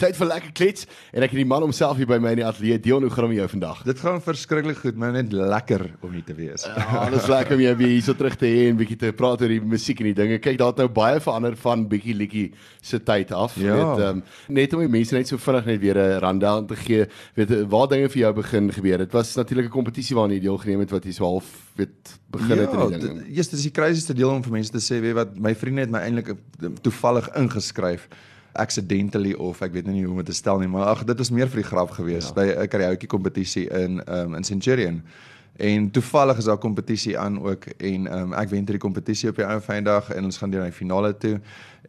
Tyd 0.00 0.16
vir 0.16 0.28
lekker 0.30 0.52
klets 0.56 0.86
en 1.12 1.24
ek 1.26 1.34
het 1.34 1.40
die 1.42 1.44
man 1.48 1.60
homself 1.60 1.98
hier 2.00 2.08
by 2.08 2.16
my 2.22 2.30
in 2.32 2.40
die 2.40 2.46
ateljee. 2.46 2.78
Dion, 2.80 3.04
hoe 3.04 3.10
gaan 3.12 3.26
dit 3.26 3.34
met 3.34 3.40
jou 3.42 3.48
vandag? 3.52 3.82
Dit 3.84 3.98
gaan 4.00 4.22
verskriklik 4.24 4.78
goed, 4.80 4.96
maar 4.96 5.12
net 5.12 5.34
lekker 5.36 5.82
om 6.06 6.14
hier 6.16 6.24
te 6.24 6.36
wees. 6.38 6.64
Ja, 6.64 6.86
alles 7.02 7.26
lekker 7.28 7.58
om 7.58 7.60
jou 7.60 7.74
weer 7.76 7.92
hier 7.92 8.02
so 8.06 8.14
terug 8.16 8.38
te 8.40 8.48
hê 8.48 8.62
en 8.70 8.78
bietjie 8.80 8.96
te 9.02 9.10
praat 9.16 9.42
oor 9.44 9.52
die 9.52 9.60
musiek 9.60 10.00
en 10.00 10.08
die 10.08 10.14
dinge. 10.16 10.38
Kyk, 10.40 10.56
daar 10.60 10.72
het 10.72 10.80
nou 10.80 10.88
baie 10.96 11.20
verander 11.20 11.56
van 11.60 11.84
bietjie 11.90 12.14
liedjie 12.16 12.46
se 12.80 13.02
tyd 13.04 13.34
af. 13.36 13.58
Ja. 13.60 13.76
Weet, 13.76 14.04
um, 14.08 14.22
net 14.56 14.72
om 14.78 14.80
die 14.86 14.88
mense 14.96 15.14
net 15.18 15.28
so 15.28 15.36
vinnig 15.36 15.68
net 15.68 15.80
weer 15.84 15.98
'n 16.00 16.20
rundown 16.24 16.66
te 16.66 16.76
gee. 16.76 17.04
Weet 17.36 17.52
waar 17.68 17.88
dinge 17.88 18.08
vir 18.08 18.20
jou 18.24 18.32
begin 18.40 18.72
gebeur. 18.72 18.98
Dit 19.04 19.12
was 19.12 19.34
natuurlik 19.36 19.66
'n 19.66 19.76
kompetisie 19.76 20.16
waarna 20.16 20.34
jy 20.34 20.40
deelgeneem 20.40 20.80
het 20.80 20.90
wat 20.90 21.04
jy 21.04 21.12
so 21.12 21.24
half 21.24 21.44
weet 21.76 22.18
begin 22.30 22.58
het 22.58 22.72
ja, 22.72 22.82
in 22.84 22.90
die 22.90 22.98
dit- 22.98 23.36
Eers 23.36 23.48
dis 23.48 23.62
die 23.62 23.70
crazieste 23.70 24.14
deel 24.14 24.30
om 24.30 24.42
vir 24.42 24.52
mense 24.52 24.70
te 24.72 24.78
sê, 24.80 25.00
weet 25.00 25.14
wat, 25.14 25.36
my 25.38 25.54
vriende 25.54 25.80
het 25.80 25.90
my 25.90 25.98
eintlik 25.98 26.34
toevallig 26.82 27.28
ingeskryf 27.36 28.08
accidentally 28.52 29.32
of 29.32 29.60
ek 29.62 29.72
weet 29.72 29.86
nie 29.86 30.04
hoe 30.04 30.10
om 30.10 30.22
dit 30.22 30.30
te 30.32 30.36
stel 30.36 30.58
nie, 30.58 30.68
maar 30.68 30.90
ag 30.92 31.04
dit 31.04 31.18
was 31.18 31.30
meer 31.30 31.48
vir 31.48 31.62
die 31.62 31.68
grap 31.70 31.90
geweest 31.96 32.34
ja. 32.34 32.38
by 32.40 32.46
'n 32.64 32.68
karaoke 32.68 33.06
kompetisie 33.06 33.68
in 33.68 34.02
um, 34.06 34.34
in 34.34 34.44
Centurion. 34.44 35.02
En 35.60 35.90
toevallig 35.90 36.38
is 36.38 36.44
daar 36.44 36.58
kompetisie 36.58 37.18
aan 37.18 37.42
ook 37.42 37.66
en 37.76 38.18
um, 38.18 38.32
ek 38.32 38.48
wen 38.48 38.64
hierdie 38.64 38.80
kompetisie 38.80 39.28
op 39.28 39.36
die 39.36 39.44
ou 39.44 39.60
vrydag 39.60 40.10
en 40.10 40.24
ons 40.24 40.38
gaan 40.38 40.50
deur 40.50 40.60
na 40.60 40.70
die 40.70 40.78
finale 40.78 41.16
toe 41.16 41.40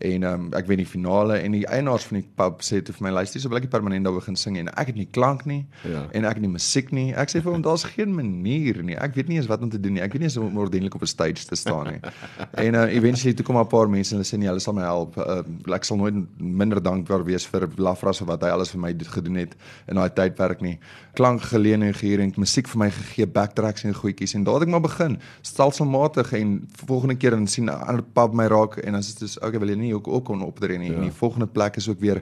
en 0.01 0.23
um, 0.23 0.49
ek 0.53 0.67
wen 0.67 0.77
die 0.77 0.85
finale 0.85 1.37
en 1.39 1.51
die 1.51 1.65
eienaars 1.67 2.03
van 2.09 2.19
die 2.21 2.27
pub 2.35 2.61
sê 2.61 2.81
toe 2.81 2.93
vir 2.95 3.03
my 3.07 3.11
luister, 3.11 3.39
so 3.41 3.49
wil 3.49 3.57
ek 3.57 3.63
nie 3.63 3.69
permanent 3.69 4.03
daar 4.05 4.13
begin 4.13 4.35
sing 4.35 4.57
en 4.57 4.67
ek 4.69 4.87
het 4.87 4.95
nie 4.95 5.05
klank 5.11 5.45
nie 5.45 5.65
Ja. 5.83 6.07
en 6.11 6.25
ek 6.25 6.33
het 6.33 6.41
nie 6.41 6.49
musiek 6.51 6.91
nie. 6.91 7.13
Ek 7.13 7.29
sê 7.29 7.41
vir 7.41 7.51
hom 7.51 7.61
daar's 7.61 7.83
geen 7.83 8.13
manier 8.15 8.83
nie. 8.83 8.95
Ek 8.97 9.13
weet 9.15 9.27
nie 9.27 9.37
eens 9.37 9.47
wat 9.47 9.61
om 9.61 9.69
te 9.69 9.79
doen 9.79 9.93
nie. 9.93 10.01
Ek 10.01 10.11
weet 10.13 10.21
nie 10.21 10.27
eens 10.29 10.37
om 10.37 10.57
ordentlik 10.57 10.95
op 10.95 11.01
'n 11.01 11.07
stage 11.07 11.45
te 11.47 11.55
staan 11.55 11.87
nie. 11.87 11.99
en 12.65 12.73
uh, 12.75 12.95
eventually 12.95 13.33
toe 13.33 13.45
kom 13.45 13.57
'n 13.57 13.67
paar 13.67 13.89
mense 13.89 14.11
en 14.15 14.17
hulle 14.21 14.27
sê 14.29 14.37
nee, 14.37 14.47
hulle 14.47 14.59
sal 14.59 14.73
my 14.73 14.81
help. 14.81 15.17
Uh, 15.17 15.43
ek 15.73 15.83
sal 15.83 15.97
nooit 15.97 16.15
minder 16.39 16.81
dankbaar 16.81 17.23
wees 17.25 17.45
vir 17.47 17.67
Lafras 17.77 18.17
vir 18.19 18.27
wat 18.27 18.41
hy 18.43 18.49
alles 18.49 18.71
vir 18.71 18.79
my 18.81 18.93
do- 18.93 19.05
gedoen 19.05 19.35
het 19.35 19.55
in 19.87 19.95
daai 19.95 20.09
tydperk 20.09 20.61
nie. 20.61 20.79
Klank 21.13 21.41
geleen 21.41 21.83
en 21.83 21.93
gehuur 21.93 22.19
en 22.19 22.33
musiek 22.37 22.67
vir 22.67 22.77
my 22.79 22.89
gegee, 22.89 23.25
backtracks 23.27 23.83
en 23.83 23.93
goedjies 23.93 24.33
en 24.35 24.43
daar 24.43 24.53
het 24.59 24.63
ek 24.63 24.69
maar 24.69 24.81
begin. 24.81 25.17
Stelselmatig 25.41 26.33
en 26.33 26.67
volgende 26.87 27.15
keer 27.15 27.31
dan 27.31 27.47
sien 27.47 27.65
'n 27.65 27.69
ander 27.69 28.03
pub 28.03 28.33
my 28.33 28.47
raak 28.47 28.77
en 28.77 28.91
dan 28.91 28.99
is 29.01 29.15
dit 29.15 29.29
so 29.29 29.39
okay, 29.45 29.59
wil 29.59 29.67
jy 29.69 29.75
nie 29.75 29.90
ook 29.93 30.07
ook 30.07 30.25
kon 30.25 30.41
optree 30.41 30.77
nie. 30.77 30.91
Ja. 30.91 30.95
En 30.95 31.01
die 31.01 31.17
volgende 31.21 31.47
plek 31.47 31.75
is 31.75 31.89
ook 31.89 31.99
weer 31.99 32.21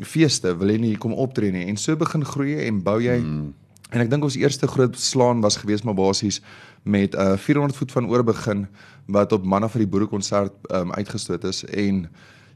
feeste, 0.00 0.56
wil 0.56 0.68
jy 0.68 0.78
nie 0.78 0.96
kom 0.98 1.12
optree 1.12 1.52
nie. 1.52 1.66
En 1.66 1.76
so 1.76 1.96
begin 1.96 2.24
groei 2.24 2.58
en 2.66 2.82
bou 2.82 3.00
jy 3.02 3.18
mm. 3.18 3.50
En 3.92 4.00
ek 4.00 4.08
dink 4.08 4.24
ons 4.24 4.38
eerste 4.40 4.66
groot 4.66 4.94
slaan 4.96 5.42
was 5.44 5.58
gewees 5.60 5.82
maar 5.84 5.96
basies 5.98 6.40
met 6.82 7.14
'n 7.14 7.20
uh, 7.20 7.36
400 7.36 7.76
voet 7.76 7.92
van 7.92 8.08
oor 8.08 8.24
begin 8.24 8.66
wat 9.06 9.32
op 9.32 9.44
manne 9.44 9.68
vir 9.68 9.84
die 9.84 9.88
boerekonsert 9.88 10.52
um, 10.72 10.92
uitgestoot 10.92 11.44
is 11.44 11.64
en 11.64 12.08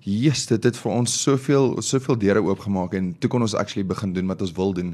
Jesus 0.06 0.46
dit 0.46 0.62
het 0.68 0.76
vir 0.78 0.92
ons 0.94 1.14
soveel 1.22 1.80
soveel 1.82 2.14
deure 2.22 2.42
oopgemaak 2.46 2.92
en 2.94 3.08
toe 3.18 3.26
kon 3.32 3.42
ons 3.42 3.56
actually 3.58 3.82
begin 3.86 4.12
doen 4.14 4.28
wat 4.30 4.40
ons 4.44 4.52
wil 4.54 4.72
doen 4.72 4.92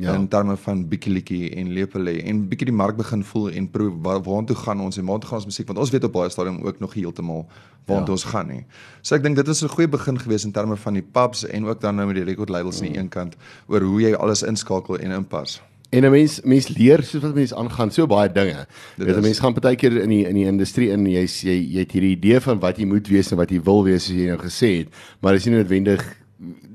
Ja. 0.00 0.14
in 0.16 0.24
terme 0.28 0.56
van 0.56 0.88
bietjie 0.88 1.12
liedjie 1.12 1.50
en 1.54 1.68
lepelê 1.76 2.14
en 2.26 2.40
bietjie 2.48 2.66
die 2.70 2.74
mark 2.74 2.96
begin 2.96 3.20
voel 3.24 3.50
en 3.50 3.68
proe 3.70 3.90
waar 4.02 4.22
waartoe 4.24 4.56
gaan 4.56 4.80
ons 4.80 4.96
en 4.98 5.04
waartoe 5.06 5.28
gaan 5.28 5.38
ons 5.38 5.46
musiek 5.46 5.66
want 5.68 5.78
ons 5.78 5.90
weet 5.92 6.04
op 6.08 6.12
baie 6.16 6.30
stadium 6.32 6.62
ook 6.64 6.80
nog 6.80 6.94
heeltemal 6.94 7.44
waartoe 7.86 8.06
Ja. 8.06 8.12
ons 8.16 8.24
gaan 8.24 8.48
nie. 8.48 8.64
So 9.02 9.14
ek 9.14 9.22
dink 9.22 9.36
dit 9.36 9.46
was 9.46 9.62
'n 9.62 9.68
goeie 9.68 9.88
begin 9.88 10.18
gewees 10.18 10.44
in 10.44 10.52
terme 10.52 10.76
van 10.76 10.94
die 10.94 11.02
pubs 11.02 11.44
en 11.46 11.66
ook 11.66 11.80
dan 11.80 11.94
nou 11.96 12.06
met 12.06 12.16
die 12.16 12.24
record 12.24 12.48
labels 12.48 12.80
aan 12.80 12.88
die 12.88 12.98
een 12.98 13.08
kant 13.08 13.36
oor 13.68 13.80
hoe 13.82 14.00
jy 14.00 14.14
alles 14.14 14.42
inskakel 14.42 14.98
en 14.98 15.10
inpas. 15.10 15.60
En 15.90 16.04
'n 16.04 16.10
mens 16.10 16.40
mens 16.42 16.68
leer 16.68 17.02
soos 17.02 17.22
wat 17.22 17.34
mense 17.34 17.54
aangaan 17.54 17.90
so 17.90 18.06
baie 18.06 18.32
dinge. 18.32 18.66
Dit 18.96 19.06
Weet 19.06 19.16
'n 19.16 19.22
mens 19.22 19.38
gaan 19.38 19.54
baie 19.54 19.76
keer 19.76 19.96
in 20.02 20.08
die 20.08 20.26
in 20.26 20.34
die 20.34 20.46
industrie 20.46 20.90
in 20.90 21.06
jy 21.06 21.26
jy 21.26 21.56
jy 21.72 21.78
het 21.78 21.92
hierdie 21.92 22.16
idee 22.16 22.40
van 22.40 22.58
wat 22.58 22.78
jy 22.78 22.84
moet 22.86 23.08
wees 23.08 23.30
en 23.30 23.36
wat 23.36 23.50
jy 23.50 23.62
wil 23.62 23.84
wees 23.84 24.04
soos 24.06 24.16
jy 24.16 24.26
nou 24.26 24.38
gesê 24.38 24.78
het, 24.78 24.88
maar 25.20 25.32
dit 25.32 25.40
is 25.40 25.46
nie 25.46 25.56
noodwendig 25.56 26.16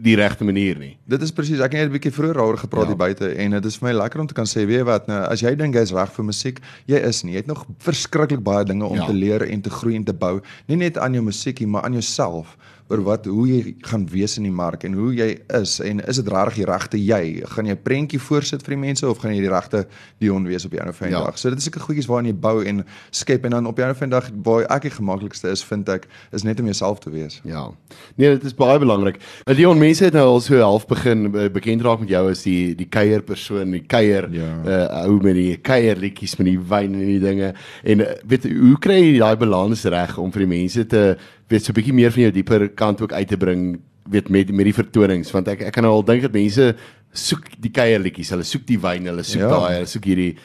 die 0.01 0.15
regte 0.15 0.43
manier 0.43 0.77
nie. 0.79 0.97
Dit 1.09 1.21
is 1.21 1.31
presies. 1.35 1.59
Ek 1.59 1.73
het 1.73 1.81
net 1.81 1.89
'n 1.89 1.97
bietjie 1.97 2.11
vroeër 2.11 2.33
daaroor 2.33 2.57
gepraat 2.57 2.83
Ja. 2.83 2.87
hier 2.87 2.97
buite 2.97 3.27
en 3.27 3.51
dit 3.51 3.65
is 3.65 3.77
vir 3.77 3.89
my 3.89 3.93
lekker 4.01 4.19
om 4.19 4.27
te 4.27 4.33
kan 4.33 4.45
sê, 4.45 4.65
weet 4.65 4.83
wat, 4.83 5.07
nou 5.07 5.19
as 5.27 5.41
jy 5.41 5.55
dink 5.55 5.75
jy's 5.75 5.91
reg 5.91 6.11
vir 6.11 6.25
musiek, 6.25 6.59
jy 6.85 6.97
is 6.97 7.23
nie. 7.23 7.33
Jy 7.33 7.37
het 7.37 7.47
nog 7.47 7.65
verskriklik 7.77 8.43
baie 8.43 8.65
dinge 8.65 8.85
om 8.85 8.95
ja. 8.95 9.05
te 9.05 9.13
leer 9.13 9.41
en 9.41 9.61
te 9.61 9.69
groei 9.69 9.95
en 9.95 10.03
te 10.03 10.13
bou. 10.13 10.41
Nie 10.67 10.77
net 10.77 10.97
aan 10.97 11.13
jou 11.13 11.23
musiekie, 11.23 11.67
maar 11.67 11.83
aan 11.83 11.93
jouself 11.93 12.57
oor 12.89 13.01
wat 13.05 13.25
hoe 13.29 13.45
jy 13.47 13.75
gaan 13.85 14.07
wees 14.09 14.37
in 14.37 14.43
die 14.47 14.51
mark 14.55 14.83
en 14.83 14.93
hoe 14.97 15.11
jy 15.13 15.27
is 15.59 15.79
en 15.85 15.99
is 16.09 16.17
dit 16.17 16.27
regtig 16.33 16.55
die 16.55 16.65
regte 16.65 16.97
jy? 16.97 17.43
Gaan 17.45 17.65
jy 17.69 17.71
'n 17.77 17.83
prentjie 17.83 18.19
voorsit 18.19 18.63
vir 18.65 18.75
die 18.75 18.81
mense 18.81 19.07
of 19.07 19.17
gaan 19.19 19.35
jy 19.35 19.41
die 19.41 19.49
regte 19.53 19.85
Dion 20.19 20.45
wees 20.47 20.65
op 20.65 20.71
die 20.71 20.79
einde 20.79 20.93
van 20.93 21.07
die 21.07 21.13
Ja. 21.15 21.23
dag? 21.23 21.37
So 21.37 21.49
dit 21.49 21.57
is 21.59 21.63
seker 21.65 21.81
goedjies 21.81 22.07
waaraan 22.07 22.25
jy 22.25 22.33
bou 22.33 22.63
en 22.65 22.83
skep 23.11 23.45
en 23.45 23.51
dan 23.51 23.65
op 23.67 23.75
die 23.75 23.83
einde 23.85 23.95
van 23.97 24.09
die 24.09 24.19
dag 24.19 24.29
waar 24.43 24.65
ek 24.69 24.81
die 24.81 24.91
gemaklikste 24.91 25.49
is, 25.51 25.63
vind 25.63 25.87
ek, 25.89 26.07
is 26.33 26.43
net 26.43 26.59
om 26.59 26.65
jouself 26.65 26.99
te 26.99 27.09
wees. 27.11 27.41
Ja. 27.45 27.69
Nee, 28.17 28.29
dit 28.29 28.43
is 28.43 28.53
baie 28.55 28.79
belangrik. 28.79 29.19
Uh, 29.47 29.55
Leon, 29.55 29.77
mense 29.77 30.03
het 30.03 30.13
nou 30.13 30.25
al 30.25 30.39
so 30.41 30.57
half 30.59 30.87
begin 30.87 31.25
uh, 31.35 31.47
bekend 31.49 31.81
raak 31.81 31.99
met 31.99 32.09
jou 32.09 32.29
as 32.31 32.43
die 32.43 32.75
die 32.75 32.87
kuier 32.89 33.21
persoon, 33.21 33.71
die 33.71 33.83
kuier 33.87 34.29
Ja. 34.31 34.63
uh 34.65 35.05
ou 35.07 35.21
met 35.21 35.35
die 35.35 35.57
kuierliedjies 35.57 36.37
met 36.37 36.47
die 36.47 36.59
wyn 36.59 36.93
en 36.93 37.05
die 37.05 37.19
dinge. 37.19 37.53
En 37.83 37.97
weet 38.27 38.43
hoe 38.43 38.77
kry 38.79 38.99
jy 39.13 39.19
daai 39.19 39.35
balans 39.37 39.83
reg 39.85 40.17
om 40.17 40.31
vir 40.31 40.39
die 40.47 40.57
mense 40.59 40.85
te 40.87 41.17
weet 41.49 41.63
so 41.63 41.71
'n 41.71 41.75
bietjie 41.75 41.93
meer 41.93 42.11
van 42.11 42.21
jou 42.21 42.31
dieper 42.31 42.69
kant 42.69 43.01
ook 43.01 43.13
uit 43.13 43.27
te 43.27 43.37
bring, 43.37 43.79
weet 44.09 44.29
met 44.29 44.51
met 44.51 44.65
die 44.65 44.73
vertonings 44.73 45.31
want 45.31 45.47
ek 45.47 45.61
ek 45.61 45.73
kan 45.73 45.83
nou 45.83 45.93
al 45.93 46.03
dink 46.05 46.21
dat 46.21 46.31
mense 46.33 46.75
soek 47.13 47.43
die 47.59 47.71
kuierliedjies, 47.71 48.29
hulle 48.29 48.43
soek 48.43 48.65
die 48.67 48.79
wyn, 48.79 49.05
hulle 49.05 49.23
soek 49.23 49.41
Ja. 49.41 49.49
daai, 49.49 49.73
hulle 49.73 49.87
soek 49.87 50.05
hierdie 50.05 50.35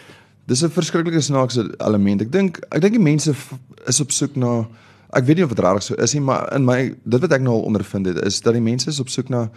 Dis 0.46 0.62
'n 0.62 0.68
verskriklike 0.68 1.20
snaakse 1.22 1.74
element. 1.80 2.20
Ek 2.20 2.30
dink 2.30 2.58
ek 2.70 2.80
dink 2.80 2.92
die 2.92 3.00
mense 3.02 3.32
is 3.86 4.00
op 4.00 4.10
soek 4.12 4.36
na 4.36 4.66
ek 5.14 5.24
weet 5.24 5.36
nie 5.36 5.44
of 5.44 5.54
dit 5.54 5.58
regtig 5.64 5.82
so 5.82 5.94
is 5.94 6.12
nie, 6.14 6.20
maar 6.20 6.52
in 6.54 6.64
my 6.64 6.94
dit 7.06 7.20
wat 7.20 7.32
ek 7.32 7.40
nou 7.40 7.54
al 7.54 7.62
ondervind 7.70 8.06
het 8.06 8.18
is 8.26 8.40
dat 8.40 8.52
die 8.52 8.60
mense 8.62 8.88
is 8.90 9.00
op 9.00 9.08
soek 9.08 9.28
na 9.30 9.48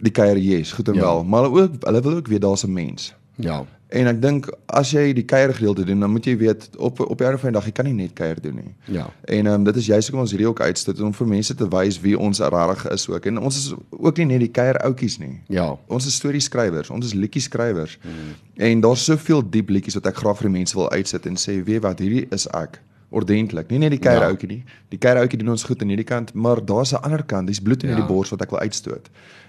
die 0.00 0.10
KRJ's, 0.10 0.72
goed 0.72 0.88
en 0.88 0.94
ja. 0.94 1.00
wel, 1.02 1.24
maar 1.24 1.42
hulle 1.42 1.62
ook 1.62 1.84
hulle 1.84 2.00
wil 2.00 2.14
ook 2.16 2.28
weet 2.28 2.40
daar's 2.40 2.64
'n 2.64 2.72
mens. 2.72 3.12
ja. 3.36 3.66
En 3.90 4.06
ek 4.06 4.20
dink 4.22 4.46
as 4.70 4.92
jy 4.94 5.08
die 5.16 5.24
kuier 5.26 5.50
gedeelte 5.54 5.84
doen, 5.84 6.02
dan 6.04 6.12
moet 6.14 6.26
jy 6.28 6.36
weet 6.38 6.68
op 6.78 7.00
op 7.02 7.18
die 7.18 7.26
einde 7.26 7.40
van 7.42 7.50
die 7.50 7.56
dag 7.58 7.66
jy 7.66 7.72
kan 7.74 7.88
nie 7.88 7.94
net 7.96 8.12
kuier 8.18 8.38
doen 8.42 8.60
nie. 8.62 8.74
Ja. 8.86 9.08
En 9.24 9.46
ehm 9.46 9.54
um, 9.54 9.64
dit 9.66 9.80
is 9.82 9.88
juist 9.90 10.08
hoekom 10.08 10.22
ons 10.22 10.34
hierdie 10.34 10.48
ook 10.48 10.60
uitstoot 10.60 11.00
om 11.00 11.14
vir 11.14 11.30
mense 11.32 11.54
te 11.54 11.68
wys 11.74 11.98
wie 12.00 12.18
ons 12.18 12.38
regtig 12.38 12.86
is 12.94 13.08
ook. 13.10 13.26
En 13.26 13.40
ons 13.50 13.56
is 13.56 13.72
ook 13.90 14.22
nie 14.22 14.28
net 14.30 14.44
die 14.46 14.52
kuier 14.60 14.78
outjies 14.86 15.18
nie. 15.18 15.40
Ja. 15.48 15.72
Ons 15.88 16.06
is 16.06 16.20
storieskrywers, 16.22 16.90
ons 16.90 17.06
is 17.06 17.16
liedjie 17.18 17.42
skrywers. 17.42 17.98
Mm. 18.02 18.36
En 18.70 18.80
daar's 18.86 19.04
soveel 19.04 19.42
diep 19.50 19.74
liedjies 19.74 19.98
wat 19.98 20.06
ek 20.12 20.22
graag 20.22 20.38
vir 20.38 20.50
die 20.50 20.56
mense 20.58 20.78
wil 20.78 20.90
uitsit 20.90 21.26
en 21.26 21.36
sê, 21.36 21.58
"Weet 21.64 21.82
wat, 21.82 21.98
hierdie 21.98 22.26
is 22.30 22.46
ek." 22.54 22.80
Ordentlik. 23.10 23.70
Nie 23.70 23.78
net 23.78 23.90
die 23.90 23.98
kuier 23.98 24.20
Ja. 24.20 24.28
ouetjie 24.30 24.48
nie. 24.48 24.64
Die 24.90 24.98
kuier 24.98 25.16
ouetjie 25.18 25.38
doen 25.38 25.48
ons 25.50 25.64
goed 25.64 25.82
aan 25.82 25.88
hierdie 25.88 26.04
kant, 26.06 26.34
maar 26.34 26.64
daar's 26.64 26.92
'n 26.92 27.02
ander 27.02 27.22
kant. 27.24 27.46
Dis 27.46 27.60
bloed 27.60 27.82
in 27.82 27.90
Ja. 27.90 27.96
ja. 27.96 28.00
die 28.06 28.08
bors 28.14 28.30
wat 28.30 28.42
ek 28.42 28.50
wil 28.50 28.60
uitstoot. 28.60 29.08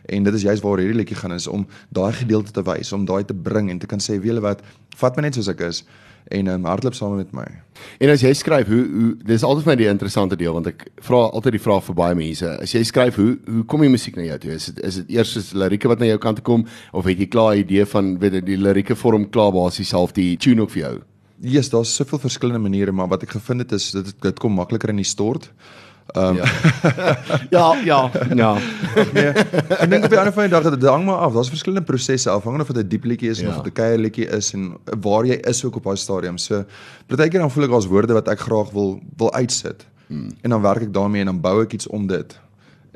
En 0.09 0.23
dit 0.23 0.33
is 0.33 0.41
juist 0.41 0.61
waar 0.63 0.77
hierdie 0.77 0.95
liedjie 0.97 1.16
gaan 1.17 1.33
is 1.33 1.47
om 1.47 1.67
daai 1.89 2.11
gedeelte 2.13 2.51
te 2.51 2.63
wys, 2.63 2.91
om 2.94 3.05
daai 3.05 3.23
te 3.25 3.33
bring 3.33 3.69
en 3.69 3.77
te 3.79 3.85
kan 3.85 3.99
sê, 3.99 4.17
"Weet 4.19 4.23
julle 4.31 4.41
wat, 4.41 4.61
vat 4.97 5.16
my 5.16 5.22
net 5.22 5.33
soos 5.35 5.47
ek 5.47 5.59
is." 5.61 5.83
En 6.29 6.47
um, 6.47 6.66
hardloop 6.66 6.94
saam 6.94 7.16
met 7.16 7.31
my. 7.33 7.45
En 7.99 8.09
as 8.09 8.22
jy 8.22 8.33
skryf, 8.33 8.67
hoe 8.67 8.88
hoe 8.91 9.17
dis 9.25 9.44
altyd 9.44 9.63
vir 9.63 9.72
my 9.72 9.75
die 9.75 9.88
interessante 9.89 10.35
deel 10.35 10.53
want 10.53 10.67
ek 10.67 10.88
vra 11.01 11.16
altyd 11.31 11.51
die 11.51 11.59
vraag 11.59 11.83
vir 11.83 11.95
baie 11.95 12.16
mense. 12.16 12.61
As 12.61 12.72
jy 12.72 12.83
skryf, 12.83 13.16
hoe 13.16 13.38
hoe 13.49 13.63
kom 13.66 13.81
die 13.81 13.89
musiek 13.89 14.16
na 14.16 14.22
jou 14.23 14.38
toe? 14.38 14.51
Is 14.51 14.66
dit 14.66 14.79
is 14.83 14.95
dit 14.95 15.09
eers 15.09 15.35
is 15.35 15.53
lirieke 15.53 15.88
wat 15.88 15.99
na 15.99 16.05
jou 16.05 16.17
kant 16.17 16.35
toe 16.38 16.43
kom 16.43 16.66
of 16.93 17.05
het 17.05 17.17
jy 17.17 17.25
klaar 17.28 17.55
'n 17.55 17.59
idee 17.59 17.85
van 17.85 18.19
weet 18.19 18.33
jy 18.33 18.41
die 18.41 18.57
lirieke 18.57 18.95
vorm 18.95 19.29
klaar 19.29 19.51
basies 19.51 19.91
half 19.91 20.11
die 20.13 20.38
tune 20.38 20.61
ook 20.61 20.69
vir 20.69 20.81
jou? 20.83 21.01
Ja, 21.41 21.50
yes, 21.50 21.69
daar's 21.69 21.96
soveel 21.96 22.19
verskillende 22.19 22.59
maniere, 22.62 22.91
maar 22.91 23.07
wat 23.07 23.24
ek 23.24 23.29
gevind 23.29 23.59
het 23.59 23.72
is 23.72 23.91
dit 23.91 24.13
dit 24.22 24.40
kom 24.40 24.53
makliker 24.53 24.90
in 24.90 25.02
die 25.02 25.06
stort. 25.06 25.52
Um, 26.16 26.35
Ja. 26.35 26.46
ja, 27.57 27.75
ja, 27.84 28.12
ja. 28.35 28.57
nee, 29.13 29.28
ek 29.79 29.90
dink 29.90 30.03
op 30.03 30.09
die 30.09 30.18
ander 30.19 30.34
van 30.34 30.44
die 30.44 30.52
dag 30.52 30.66
dit 30.74 30.84
hang 30.90 31.06
maar 31.06 31.24
af. 31.28 31.34
Daar's 31.34 31.50
verskillende 31.50 31.85
prosesse 31.88 32.29
afhangende 32.29 32.66
of 32.68 32.74
dit 32.75 32.84
'n 32.84 32.90
diep 32.90 33.03
liedjie 33.03 33.29
is 33.29 33.40
Ja. 33.40 33.47
of 33.57 33.66
'n 33.66 33.72
kuier 33.72 33.97
liedjie 33.97 34.28
is 34.28 34.53
en 34.53 34.78
waar 35.02 35.25
jy 35.25 35.40
is 35.47 35.63
ook 35.66 35.75
op 35.75 35.84
daai 35.84 35.97
stadium. 35.97 36.38
So 36.38 36.66
partykeer 37.07 37.40
dan 37.40 37.52
voel 37.52 37.63
ek 37.63 37.69
daar's 37.69 37.88
woorde 37.88 38.13
wat 38.13 38.28
ek 38.28 38.40
graag 38.40 38.72
wil 38.72 39.00
wil 39.18 39.34
uitsit. 39.34 39.85
Hmm. 40.08 40.29
En 40.41 40.50
dan 40.50 40.62
werk 40.62 40.81
ek 40.81 40.94
daarmee 40.94 41.20
en 41.22 41.26
dan 41.26 41.41
bou 41.41 41.64
ek 41.64 41.73
iets 41.73 41.87
om 41.87 42.08
dit. 42.08 42.40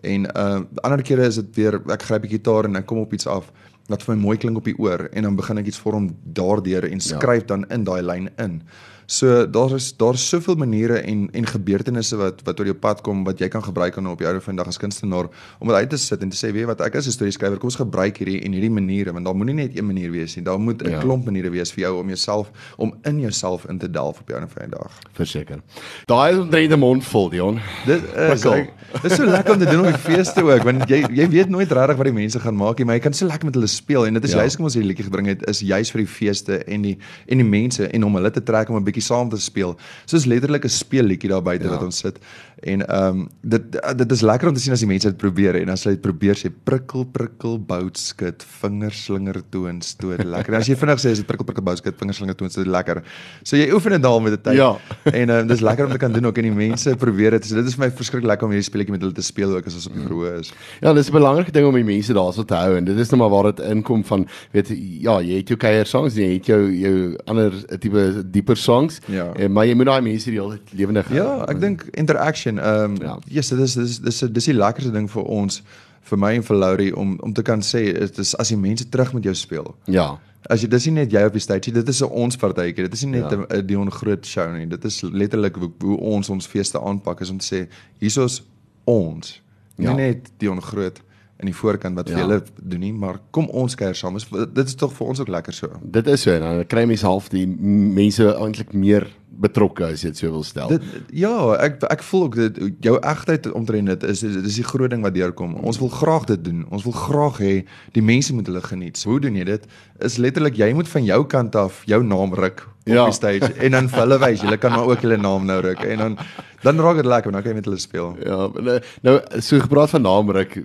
En 0.04 0.26
uh 0.36 0.60
ander 0.84 1.02
kere 1.02 1.26
is 1.26 1.36
dit 1.36 1.56
weer 1.56 1.82
ek 1.88 2.02
gryp 2.04 2.22
die 2.22 2.32
gitaar 2.32 2.66
en 2.66 2.76
ek 2.76 2.86
kom 2.86 2.98
op 2.98 3.14
iets 3.14 3.28
af 3.28 3.52
wat 3.92 4.04
vir 4.04 4.16
my 4.16 4.22
mooi 4.22 4.38
klink 4.42 4.58
op 4.58 4.66
die 4.66 4.78
oor 4.82 5.08
en 5.14 5.28
dan 5.28 5.38
begin 5.38 5.62
ek 5.62 5.70
iets 5.70 5.82
vorm 5.82 6.10
daardeur 6.24 6.88
en 6.90 7.04
skryf 7.04 7.46
ja. 7.46 7.50
dan 7.54 7.66
in 7.70 7.86
daai 7.88 8.02
lyn 8.02 8.30
in. 8.42 8.62
So 9.08 9.46
daar 9.46 9.72
is 9.76 9.92
daar's 9.98 10.30
soveel 10.30 10.56
maniere 10.56 10.98
en 11.06 11.30
en 11.32 11.46
gebeurtenisse 11.46 12.16
wat 12.18 12.42
wat 12.44 12.60
oor 12.60 12.66
jou 12.66 12.76
pad 12.76 13.02
kom 13.02 13.24
wat 13.24 13.40
jy 13.40 13.48
kan 13.48 13.62
gebruik 13.64 13.98
om 13.98 14.08
op 14.08 14.20
jou 14.20 14.32
ouer 14.32 14.42
vandag 14.42 14.68
as 14.68 14.78
kunstenaar 14.78 15.28
om 15.60 15.68
dit 15.68 15.76
uit 15.78 15.90
te 15.90 15.98
sit 15.98 16.22
en 16.22 16.30
te 16.30 16.38
sê 16.38 16.52
weet 16.54 16.66
wat 16.66 16.82
ek 16.82 16.96
is 16.96 17.08
'n 17.08 17.12
storieskrywer 17.12 17.58
kom 17.58 17.68
ons 17.70 17.76
gebruik 17.76 18.18
hierdie 18.18 18.42
en 18.44 18.52
hierdie 18.52 18.70
maniere 18.72 19.12
want 19.14 19.26
daar 19.26 19.36
moenie 19.36 19.54
net 19.54 19.78
een 19.78 19.86
manier 19.86 20.12
wees 20.12 20.36
nie 20.36 20.44
daar 20.44 20.60
moet 20.60 20.82
'n 20.82 20.90
Ja. 20.90 21.00
klomp 21.00 21.26
maniere 21.26 21.50
wees 21.52 21.72
vir 21.72 21.82
jou 21.84 22.00
om 22.00 22.08
jouself 22.08 22.52
om 22.78 22.94
in 23.04 23.20
jouself 23.20 23.66
in 23.70 23.78
te 23.78 23.88
delf 23.92 24.20
op 24.20 24.28
jou 24.28 24.40
ouer 24.40 24.50
vandag. 24.50 24.92
Verseker. 25.14 25.60
Daai 26.08 26.34
is 26.34 26.40
omtrent 26.40 26.72
'n 26.72 26.80
mond 26.80 27.04
vol, 27.04 27.30
Dion. 27.30 27.60
Dit 27.86 28.02
is 28.16 28.46
ek, 28.46 28.74
dit 29.02 29.12
is 29.12 29.18
so 29.18 29.26
lekker 29.26 29.54
om 29.54 29.60
te 29.60 29.66
doen 29.66 29.80
op 29.80 29.94
die 29.94 29.98
feeste 30.16 30.44
ook 30.44 30.64
want 30.64 30.90
jy 30.90 31.06
jy 31.14 31.30
weet 31.30 31.50
nooit 31.50 31.72
regtig 31.72 31.96
wat 31.98 32.06
die 32.06 32.14
mense 32.14 32.40
gaan 32.40 32.56
maak 32.56 32.78
nie 32.78 32.86
maar 32.86 32.96
jy 32.96 33.02
kan 33.02 33.14
so 33.14 33.26
lekker 33.26 33.46
met 33.46 33.54
hulle 33.56 33.68
speel 33.68 34.06
en 34.08 34.14
dit 34.14 34.24
is 34.24 34.32
Ja. 34.32 34.38
juist 34.40 34.56
kom 34.56 34.66
ons 34.66 34.74
hierdie 34.74 34.90
liedjie 34.90 35.06
gebring 35.06 35.28
het 35.28 35.48
is 35.50 35.60
juist 35.60 35.92
vir 35.92 36.02
die 36.02 36.08
feeste 36.08 36.64
en 36.68 36.82
die 36.82 36.98
en 37.28 37.38
die 37.38 37.44
mense 37.48 37.88
en 37.88 38.04
om 38.04 38.16
hulle 38.16 38.32
te 38.32 38.42
trek 38.44 38.70
om 38.70 38.76
'n 38.78 38.84
bietjie 38.96 39.06
saam 39.06 39.30
te 39.30 39.38
speel. 39.42 39.76
Soos 40.08 40.26
letterlik 40.26 40.66
'n 40.66 40.70
speelliedjie 40.70 41.30
daar 41.30 41.44
buite 41.44 41.66
Ja. 41.66 41.72
wat 41.72 41.84
ons 41.84 41.98
sit. 41.98 42.20
En 42.64 42.82
ehm 42.88 43.20
um, 43.20 43.30
dit 43.44 43.62
dit 43.98 44.12
is 44.12 44.22
lekker 44.22 44.48
om 44.48 44.54
te 44.54 44.60
sien 44.62 44.74
as 44.74 44.80
die 44.80 44.88
mense 44.88 45.08
dit 45.08 45.18
probeer 45.18 45.56
en 45.56 45.70
as 45.70 45.84
hulle 45.84 45.96
dit 45.96 46.02
probeer 46.02 46.36
sê 46.36 46.50
prikkel 46.64 47.06
prikkel 47.06 47.60
bout 47.60 47.98
skit 47.98 48.44
vingerslinger 48.62 49.42
toon 49.52 49.82
stoot 49.82 50.24
lekker. 50.24 50.54
En 50.54 50.60
as 50.62 50.68
jy 50.68 50.76
vinnig 50.76 51.00
sê 51.00 51.12
is 51.12 51.18
dit 51.22 51.28
prikkel 51.28 51.46
prikkel 51.46 51.64
bout 51.64 51.78
skit 51.78 51.96
vingerslinger 52.00 52.36
toon 52.36 52.50
stoot 52.50 52.68
lekker. 52.68 53.04
So 53.44 53.58
jy 53.58 53.70
oefen 53.74 53.92
dit 53.92 54.02
daal 54.02 54.20
met 54.22 54.32
die 54.38 54.42
tyd. 54.42 54.58
Ja. 54.58 54.78
En 55.04 55.30
ehm 55.30 55.40
um, 55.42 55.48
dis 55.48 55.62
lekker 55.62 55.86
om 55.86 55.92
te 55.92 55.98
kan 55.98 56.14
doen 56.14 56.26
ook 56.26 56.38
en 56.38 56.44
die 56.44 56.52
mense 56.70 56.96
probeer 56.96 57.32
dit. 57.32 57.46
So 57.46 57.56
dit 57.56 57.66
is 57.66 57.76
vir 57.76 57.86
my 57.86 57.92
verskriklik 57.96 58.30
lekker 58.32 58.46
om 58.48 58.52
hierdie 58.56 58.70
speletjie 58.70 58.92
met 58.96 59.02
hulle 59.02 59.14
te 59.14 59.22
speel 59.22 59.52
ook 59.56 59.66
as 59.66 59.76
ons 59.76 59.88
op 59.88 59.94
die 59.94 60.04
verhoog 60.08 60.40
is. 60.40 60.54
Ja, 60.82 60.94
dis 60.94 61.10
'n 61.10 61.14
belangrike 61.14 61.52
ding 61.52 61.68
om 61.68 61.76
die 61.76 61.84
mense 61.84 62.14
daarso 62.14 62.44
te 62.46 62.56
hou 62.56 62.78
en 62.78 62.86
dit 62.86 62.98
is 62.98 63.10
nou 63.12 63.20
maar 63.20 63.30
waar 63.30 63.52
dit 63.54 63.60
inkom 63.66 64.04
van 64.04 64.28
weet 64.54 64.70
ja, 65.02 65.20
jy 65.22 65.38
het 65.38 65.48
jou 65.50 65.58
kuier 65.58 65.86
songs 65.86 66.16
jy 66.16 66.34
het 66.34 66.46
jou 66.46 66.72
jou 66.72 67.18
ander 67.26 67.52
tipe 67.80 68.24
dieper 68.32 68.56
songs. 68.58 68.85
Ja. 69.08 69.32
En, 69.34 69.52
maar 69.52 69.66
jy 69.66 69.74
moet 69.76 69.86
daai 69.86 70.02
mense 70.02 70.30
die 70.32 70.40
hele 70.40 70.58
tyd 70.58 70.74
lewendig 70.80 71.08
hou. 71.08 71.16
Ja, 71.18 71.46
ek 71.50 71.60
dink 71.60 71.84
interaction. 71.94 72.58
Ehm 72.60 72.84
um, 72.84 73.02
Ja. 73.02 73.18
yes, 73.28 73.50
dit 73.50 73.60
is 73.60 73.74
dis 73.74 74.00
dis 74.00 74.20
dis 74.20 74.46
die 74.46 74.54
lekkerste 74.54 74.92
ding 74.92 75.10
vir 75.12 75.24
ons 75.24 75.62
vir 76.02 76.18
my 76.18 76.34
en 76.36 76.44
vir 76.44 76.58
Laurie 76.58 76.96
om 76.96 77.18
om 77.22 77.34
te 77.34 77.42
kan 77.42 77.62
sê 77.62 77.94
dit 78.00 78.18
is 78.18 78.36
as 78.38 78.48
die 78.50 78.58
mense 78.58 78.90
terug 78.90 79.14
met 79.14 79.24
jou 79.24 79.34
speel. 79.36 79.76
Ja. 79.86 80.20
As 80.50 80.62
jy 80.62 80.68
dis 80.70 80.86
nie 80.86 80.94
net 80.94 81.12
jy 81.12 81.24
op 81.26 81.34
die 81.34 81.42
stage, 81.42 81.72
nie, 81.72 81.74
dit 81.82 81.90
is 81.90 82.02
'n 82.02 82.06
ons 82.12 82.36
partytjie. 82.38 82.84
Dit 82.84 82.94
is 82.94 83.04
nie 83.06 83.20
net. 83.22 83.32
'n 83.32 83.46
ja. 83.50 83.62
Dion 83.62 83.92
groot 83.92 84.26
show 84.26 84.52
nie. 84.58 84.66
Dit 84.68 84.86
is 84.86 85.02
letterlik 85.02 85.56
hoe, 85.56 85.72
hoe 85.82 85.98
ons 86.00 86.30
ons 86.30 86.48
feeste 86.48 86.80
aanpak 86.80 87.22
is 87.22 87.30
om 87.30 87.38
te 87.38 87.46
sê 87.56 87.68
hiersoos 88.00 88.44
ons. 88.86 89.42
Nie 89.78 89.88
Ja. 89.88 89.94
net 89.96 90.30
Dion 90.38 90.62
groot 90.62 91.02
in 91.40 91.46
die 91.50 91.56
voorkant 91.56 91.96
wat 91.96 92.08
vir 92.10 92.18
Ja. 92.18 92.24
julle 92.24 92.42
doen 92.64 92.80
nie, 92.80 92.94
maar 92.94 93.20
kom 93.32 93.50
ons 93.50 93.76
kuier 93.76 93.96
saam. 93.96 94.16
Is- 94.16 94.30
Dit 94.54 94.68
is 94.68 94.76
tog 94.76 94.94
vir 94.94 95.08
ons 95.08 95.20
ook 95.20 95.28
lekker 95.28 95.54
so. 95.54 95.68
Dit 95.84 96.08
is 96.08 96.22
so 96.22 96.32
en 96.32 96.40
dan 96.42 96.66
kry 96.66 96.86
mense 96.86 97.06
half 97.06 97.30
die 97.30 97.46
mense 97.48 98.24
eintlik 98.40 98.74
meer 98.74 99.08
betrokke 99.38 99.84
as 99.92 100.02
jy 100.02 100.08
dit 100.14 100.18
so 100.18 100.32
wil 100.32 100.44
stel. 100.44 100.70
Dit 100.70 100.82
ja, 101.12 101.54
ek 101.60 101.84
ek 101.92 102.04
voel 102.04 102.24
ook 102.24 102.36
dit 102.36 102.60
jou 102.80 102.96
egtheid 103.02 103.50
omtrent 103.52 103.86
dit 103.88 104.04
is 104.04 104.20
dis 104.22 104.36
is 104.36 104.56
die 104.56 104.64
groot 104.64 104.90
ding 104.90 105.02
wat 105.04 105.14
deurkom. 105.14 105.56
Ons 105.56 105.78
wil 105.80 105.90
graag 105.90 106.24
dit 106.26 106.44
doen. 106.46 106.66
Ons 106.72 106.84
wil 106.84 106.94
graag 106.94 107.38
hê 107.40 107.66
die 107.92 108.02
mense 108.02 108.34
moet 108.34 108.48
hulle 108.48 108.62
geniet. 108.62 108.96
So, 108.98 109.10
hoe 109.10 109.20
doen 109.20 109.36
jy 109.36 109.44
dit? 109.44 109.68
Is 110.00 110.16
letterlik 110.18 110.56
jy 110.56 110.72
moet 110.74 110.88
van 110.88 111.04
jou 111.04 111.26
kant 111.26 111.56
af 111.56 111.84
jou 111.86 112.02
naam 112.04 112.34
ruk 112.34 112.62
op 112.88 112.94
Ja. 112.94 113.06
die 113.06 113.14
stage 113.14 113.54
en 113.60 113.72
dan 113.72 113.90
vir 113.90 114.00
hulle 114.00 114.20
wys, 114.20 114.42
julle 114.42 114.58
kan 114.58 114.72
maar 114.72 114.88
ook 114.88 115.02
julle 115.02 115.18
naam 115.18 115.46
nou 115.46 115.60
ruk 115.62 115.84
en 115.84 115.98
dan 115.98 116.18
dan 116.66 116.80
raak 116.82 116.98
dit 117.02 117.06
lekker, 117.06 117.32
dan 117.32 117.44
kan 117.46 117.52
jy 117.54 117.58
met 117.60 117.68
hulle 117.70 117.80
speel. 117.82 118.16
Ja, 118.26 118.50
nou, 118.68 118.80
nou 119.06 119.16
so 119.46 119.60
gepraat 119.64 119.94
van 119.94 120.02
naamruk, 120.08 120.58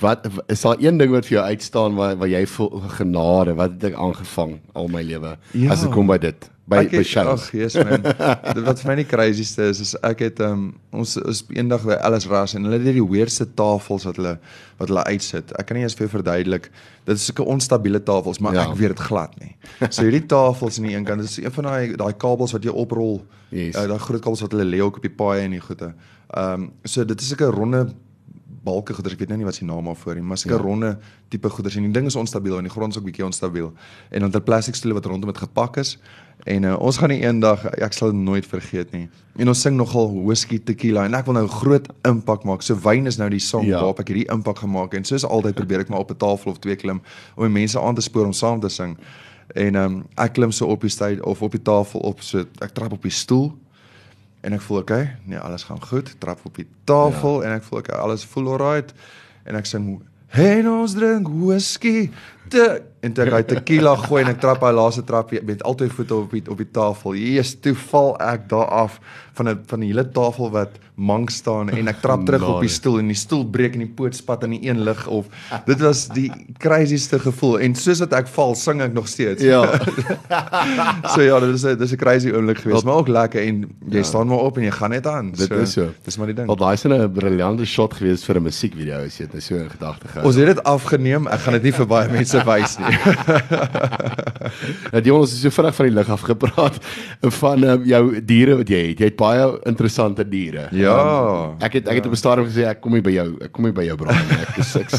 wat 0.00 0.26
is 0.52 0.62
daar 0.62 0.78
een 0.80 0.98
ding 1.02 1.10
wat 1.14 1.26
vir 1.28 1.38
jou 1.40 1.44
uitstaan 1.50 1.94
waar 1.98 2.16
waar 2.22 2.30
jy 2.30 2.44
voel 2.46 2.82
genade, 2.96 3.54
wat 3.58 3.76
het 3.76 3.90
ek 3.92 3.98
aangevang 3.98 4.58
al 4.78 4.88
my 4.88 5.02
lewe 5.02 5.36
Ja. 5.52 5.70
as 5.74 5.82
dit 5.82 5.90
kom 5.92 6.06
by 6.06 6.18
dit, 6.22 6.48
by 6.68 6.76
Ek 6.84 6.90
by 6.92 6.96
het- 7.02 7.06
shows. 7.10 7.48
Ag, 7.48 7.52
yes 7.58 7.74
man. 7.74 8.04
Wat 8.68 8.80
vir 8.80 8.88
my 8.92 8.94
die 9.02 9.06
crazieste 9.10 9.66
is 9.72 9.80
is 9.82 9.94
ek 10.06 10.20
het 10.28 10.40
um, 10.46 10.68
ons 10.94 11.16
is 11.18 11.42
eendag 11.50 11.82
by 11.84 11.96
Alice 12.06 12.28
Ras 12.30 12.54
en 12.54 12.64
hulle 12.68 12.78
het 12.78 12.86
hierdie 12.86 13.04
weirdste 13.10 13.48
tafels 13.58 14.06
wat 14.08 14.16
hulle 14.20 14.36
wat 14.78 14.88
hulle 14.88 15.02
uitsit. 15.10 15.50
Ek 15.58 15.66
kan 15.68 15.76
nie 15.76 15.82
eens 15.84 15.94
vir 15.98 16.06
jou 16.06 16.12
verduidelik. 16.16 16.70
Dit 17.04 17.18
is 17.18 17.26
sulke 17.28 17.44
onstabiele 17.44 18.00
tafels, 18.06 18.38
maar 18.40 18.54
Ja. 18.54 18.68
ek 18.70 18.76
weet 18.78 18.94
dit 18.94 19.00
glad 19.10 19.34
nie. 19.42 19.56
So 19.90 20.02
hierdie 20.06 20.26
tafels 20.26 20.78
aan 20.78 20.86
die 20.86 20.94
een 20.96 21.04
kant, 21.04 21.20
dit 21.20 21.28
is 21.30 21.38
een 21.42 21.52
van 21.52 21.64
daai 21.64 21.96
daai 21.98 22.12
kabels 22.16 22.52
wat 22.54 22.62
jy 22.64 22.70
oprol. 22.70 23.20
Yes. 23.52 23.74
Uh, 23.76 23.84
daai 23.90 23.98
groot 24.00 24.22
kabels 24.22 24.40
wat 24.46 24.52
hulle 24.54 24.64
lê 24.64 24.80
op 24.80 24.96
die 25.02 25.10
paaie 25.32 25.48
en 25.48 25.58
die 25.58 25.64
goede. 25.64 25.92
Ehm 26.32 26.68
um, 26.68 26.70
so 26.84 27.04
dit 27.04 27.20
is 27.20 27.32
sulke 27.32 27.50
ronde 27.52 27.86
balke 28.62 28.94
goeders, 28.94 29.16
ek 29.16 29.24
weet 29.24 29.32
nou 29.32 29.40
nie 29.40 29.46
wat 29.46 29.56
se 29.58 29.66
naam 29.66 29.88
daarvoor 29.90 30.18
nie, 30.18 30.24
maar 30.26 30.38
sulke 30.38 30.54
ja. 30.54 30.62
ronde 30.62 30.92
tipe 31.32 31.50
goeders 31.50 31.76
en 31.78 31.86
die 31.88 31.94
ding 31.94 32.06
is 32.06 32.16
onstabiel 32.18 32.60
en 32.60 32.68
die 32.68 32.72
grond 32.72 32.94
is 32.94 33.00
ook 33.00 33.08
bietjie 33.08 33.24
onstabiel. 33.26 33.72
En 34.10 34.22
dan 34.22 34.30
'n 34.30 34.42
plastiek 34.42 34.78
stoel 34.78 34.94
wat 34.94 35.06
rondom 35.06 35.32
dit 35.32 35.38
gepak 35.38 35.76
is. 35.82 35.98
En 36.44 36.62
uh, 36.62 36.78
ons 36.78 36.96
gaan 36.98 37.10
eendag, 37.10 37.64
ek 37.78 37.92
sal 37.92 38.10
dit 38.10 38.20
nooit 38.20 38.46
vergeet 38.46 38.90
nie. 38.92 39.08
En 39.38 39.48
ons 39.48 39.60
sing 39.60 39.76
nogal 39.76 40.10
whisky 40.24 40.58
tequila 40.58 41.04
en 41.04 41.14
ek 41.14 41.26
wil 41.26 41.34
nou 41.34 41.44
'n 41.44 41.50
groot 41.50 41.86
impak 42.02 42.44
maak. 42.44 42.62
So 42.62 42.74
wyn 42.74 43.06
is 43.06 43.16
nou 43.16 43.30
die 43.30 43.38
song 43.38 43.66
Ja. 43.66 43.78
waarop 43.78 44.00
ek 44.00 44.08
hierdie 44.08 44.30
impak 44.30 44.58
gemaak 44.58 44.94
en 44.94 45.04
soos 45.04 45.24
altyd 45.24 45.54
probeer 45.54 45.80
ek 45.80 45.88
maar 45.88 46.00
op 46.00 46.10
'n 46.10 46.16
tafel 46.16 46.50
of 46.50 46.58
twee 46.58 46.76
klim 46.76 47.00
om 47.36 47.42
die 47.42 47.60
mense 47.60 47.80
aan 47.80 47.94
te 47.94 48.02
spoor 48.02 48.26
om 48.26 48.32
saam 48.32 48.60
te 48.60 48.68
sing. 48.68 48.96
En 49.54 49.74
um, 49.74 50.04
ek 50.16 50.32
klim 50.32 50.50
so 50.50 50.66
op 50.66 50.80
die 50.80 50.90
stage 50.90 51.24
of 51.24 51.42
op 51.42 51.50
die 51.50 51.62
tafel 51.62 52.00
op 52.00 52.20
so 52.20 52.44
ek 52.60 52.74
trap 52.74 52.92
op 52.92 53.02
die 53.02 53.10
stoel 53.10 53.52
en 54.42 54.56
ek 54.56 54.62
voel 54.66 54.82
okay, 54.82 55.16
nee, 55.24 55.38
alles 55.38 55.66
gaan 55.68 55.82
goed. 55.82 56.14
Trap 56.18 56.40
op 56.48 56.56
die 56.58 56.68
tafel 56.88 57.40
ja. 57.40 57.48
en 57.48 57.60
ek 57.60 57.66
voel 57.68 57.82
okay, 57.82 57.98
alles 57.98 58.26
voel 58.26 58.50
alright 58.54 58.94
en 59.46 59.58
ek 59.58 59.68
sing 59.70 59.92
Hey 60.32 60.62
ons 60.64 60.94
drink 60.96 61.26
whisky 61.28 62.08
te 62.48 62.82
en 63.02 63.12
toe 63.12 63.24
ek 63.24 63.32
daai 63.34 63.46
tequila 63.50 63.96
gooi 63.98 64.22
en 64.22 64.30
ek 64.30 64.40
trap 64.42 64.62
daai 64.62 64.74
laaste 64.78 65.02
trap 65.06 65.32
met 65.42 65.62
al 65.66 65.74
twee 65.78 65.90
voete 65.90 66.14
op 66.14 66.30
die 66.30 66.44
op 66.46 66.60
die 66.62 66.70
tafel. 66.70 67.18
Jesus, 67.18 67.56
toe 67.64 67.74
val 67.88 68.14
ek 68.22 68.48
daar 68.52 68.70
af 68.84 69.00
van 69.34 69.48
'n 69.48 69.62
van 69.66 69.80
die 69.80 69.88
hele 69.90 70.04
tafel 70.08 70.50
wat 70.50 70.78
mank 70.94 71.30
staan 71.30 71.70
en 71.72 71.88
ek 71.88 72.02
trap 72.02 72.26
terug 72.26 72.42
op 72.46 72.60
die 72.60 72.70
stoel 72.70 72.98
en 73.00 73.08
die 73.08 73.16
stoel 73.16 73.46
breek 73.48 73.72
en 73.74 73.80
die 73.86 73.94
poot 73.96 74.14
spat 74.14 74.44
in 74.44 74.50
die 74.50 74.68
een 74.68 74.82
lig 74.84 75.06
of 75.08 75.26
dit 75.66 75.80
was 75.80 76.08
die 76.12 76.28
crazieste 76.58 77.18
gevoel 77.18 77.58
en 77.64 77.74
soos 77.74 78.02
wat 78.04 78.12
ek 78.12 78.28
val, 78.28 78.54
sing 78.54 78.82
ek 78.82 78.92
nog 78.92 79.08
steeds. 79.08 79.42
Ja. 79.42 79.64
so 81.14 81.22
ja, 81.24 81.40
dit 81.40 81.54
is 81.54 81.64
'n 81.64 81.78
dis 81.78 81.92
'n 81.92 81.96
crazy 81.96 82.30
oomblik 82.30 82.58
geweest, 82.58 82.84
maar 82.84 82.94
ook 82.94 83.08
lekker 83.08 83.40
en 83.40 83.64
jy 83.88 83.96
ja. 83.96 84.02
staan 84.02 84.26
maar 84.26 84.44
op 84.44 84.56
en 84.56 84.64
jy 84.64 84.70
gaan 84.70 84.90
net 84.90 85.06
aan. 85.06 85.32
Dit 85.32 85.50
is 85.50 85.72
so. 85.72 85.88
Dis 86.04 86.16
maar 86.16 86.26
die 86.26 86.36
ding. 86.36 86.46
Want 86.46 86.60
daai 86.60 86.74
is 86.74 86.84
'n 86.84 87.12
briljante 87.12 87.64
shot 87.64 87.94
geweest 87.94 88.24
vir 88.24 88.36
'n 88.36 88.42
musiekvideo 88.42 89.04
as 89.04 89.16
jy 89.18 89.24
dit 89.24 89.32
nou 89.32 89.40
so 89.40 89.54
in 89.56 89.70
gedagte 89.70 90.08
gehou. 90.08 90.26
Ons 90.26 90.36
het 90.36 90.46
dit 90.46 90.62
afgeneem. 90.62 91.26
Ek 91.26 91.40
gaan 91.40 91.52
dit 91.54 91.62
nie 91.62 91.72
vir 91.72 91.86
baie 91.86 92.08
mense 92.08 92.31
wys 92.46 92.78
nie. 92.78 92.96
Nou 94.92 95.00
die 95.04 95.12
ons 95.14 95.30
het 95.32 95.40
so 95.40 95.50
vinnig 95.54 95.74
van 95.76 95.86
die 95.88 95.94
lig 95.96 96.08
af 96.12 96.22
gepraat 96.26 96.74
van 97.38 97.62
um, 97.64 97.84
jou 97.88 98.00
diere 98.26 98.56
wat 98.58 98.68
jy 98.72 98.80
het. 98.90 98.98
Jy 99.00 99.08
het 99.08 99.16
baie 99.16 99.46
interessante 99.70 100.24
diere. 100.28 100.66
Ja. 100.76 100.92
Um, 100.96 101.54
ek 101.64 101.78
het 101.78 101.88
ek 101.88 102.00
het 102.02 102.06
op 102.10 102.12
'n 102.12 102.20
stadium 102.20 102.48
gesê 102.50 102.66
ek 102.68 102.80
kom 102.84 102.92
nie 102.92 103.00
by 103.04 103.14
jou 103.14 103.26
ek 103.46 103.52
kom 103.52 103.64
nie 103.64 103.72
by 103.72 103.84
jou 103.86 103.96
Brian 103.96 104.26
nie. 104.28 104.40
Ek 104.42 104.58
is 104.58 104.74
ek, 104.76 104.90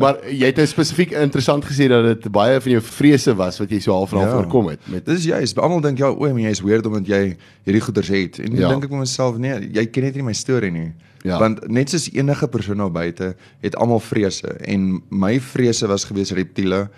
maar 0.00 0.16
jy 0.30 0.46
het 0.46 0.56
nou 0.56 0.66
spesifiek 0.66 1.12
interessant 1.12 1.64
gesê 1.64 1.88
dat 1.88 2.04
dit 2.22 2.32
baie 2.32 2.60
van 2.60 2.72
jou 2.72 2.80
vrese 2.80 3.34
was 3.36 3.58
wat 3.60 3.70
jy 3.70 3.80
so 3.80 3.92
half 3.92 4.12
en 4.12 4.18
half 4.18 4.30
Ja. 4.32 4.36
oorkom 4.38 4.68
het 4.68 4.80
met 4.88 5.04
Dis 5.04 5.24
juist. 5.24 5.58
Almal 5.58 5.80
dink 5.80 5.98
ja, 5.98 6.08
o, 6.08 6.16
maar 6.32 6.40
jy 6.40 6.50
is 6.50 6.60
weird 6.62 6.86
omdat 6.86 7.06
jy 7.06 7.36
hierdie 7.64 7.80
goeders 7.82 8.08
het. 8.08 8.38
En 8.38 8.52
Ja. 8.54 8.60
dan 8.68 8.70
dink 8.80 8.84
ek 8.84 8.90
vir 8.90 8.98
myself, 8.98 9.36
nee, 9.36 9.68
jy 9.72 9.86
ken 9.86 10.02
net 10.04 10.14
nie 10.14 10.22
my 10.22 10.32
storie 10.32 10.70
nie. 10.70 10.92
Ja. 11.24 11.38
Want 11.40 11.62
net 11.72 11.90
soos 11.90 12.10
enige 12.12 12.48
persoon 12.52 12.82
daar 12.82 12.92
buite 12.92 13.30
het 13.64 13.76
almal 13.80 14.00
vrese 14.04 14.50
en 14.60 15.00
my 15.08 15.38
vrese 15.40 15.88
was 15.88 16.04
gewees 16.04 16.34
reptiele 16.36 16.88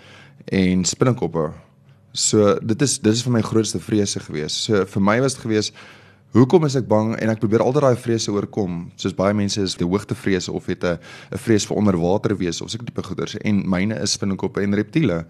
en 0.45 0.83
spinnekoppe. 0.85 1.51
So 2.11 2.57
dit 2.59 2.81
is 2.81 2.97
dis 2.99 3.21
is 3.21 3.23
vir 3.23 3.37
my 3.37 3.41
grootste 3.41 3.79
vrese 3.79 4.19
gewees. 4.19 4.57
So 4.65 4.83
vir 4.85 5.01
my 5.01 5.21
was 5.23 5.37
dit 5.37 5.47
gewees 5.47 5.71
Hoekom 6.35 6.65
is 6.67 6.75
ek 6.75 6.89
bang 6.91 7.13
en 7.15 7.31
ek 7.31 7.39
probeer 7.39 7.63
altyd 7.63 7.85
daai 7.85 8.01
vrese 8.03 8.33
oorkom. 8.35 8.89
Soos 8.99 9.15
baie 9.15 9.33
mense 9.33 9.61
is 9.63 9.77
die 9.79 9.87
hoogtevrese 9.87 10.51
of 10.51 10.65
het 10.67 10.83
'n 10.83 10.99
'n 11.31 11.37
vrees 11.37 11.65
vir 11.65 11.77
onderwater 11.77 12.35
wees 12.37 12.61
of 12.61 12.69
so 12.69 12.77
'n 12.77 12.85
tipe 12.85 13.03
goeders 13.03 13.37
en 13.37 13.63
myne 13.69 13.95
is 13.95 14.11
spinnekoppe 14.11 14.61
en 14.61 14.75
reptiele. 14.75 15.25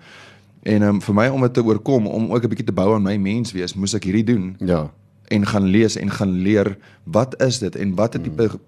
En 0.64 0.82
um, 0.82 1.02
vir 1.02 1.16
my 1.16 1.28
om 1.28 1.42
dit 1.42 1.54
te 1.54 1.64
oorkom, 1.64 2.08
om 2.08 2.34
ook 2.34 2.44
'n 2.44 2.50
bietjie 2.50 2.66
te 2.66 2.74
bou 2.74 2.94
aan 2.94 3.04
my 3.04 3.18
mens 3.18 3.52
wees, 3.52 3.74
moes 3.74 3.94
ek 3.94 4.04
hierdie 4.04 4.24
doen 4.24 4.56
ja. 4.60 4.92
en 5.28 5.46
gaan 5.46 5.64
lees 5.64 5.96
en 5.96 6.10
gaan 6.10 6.32
leer 6.42 6.78
wat 7.04 7.42
is 7.42 7.60
dit 7.60 7.76
en 7.76 7.96
watter 7.96 8.22
tipe 8.22 8.60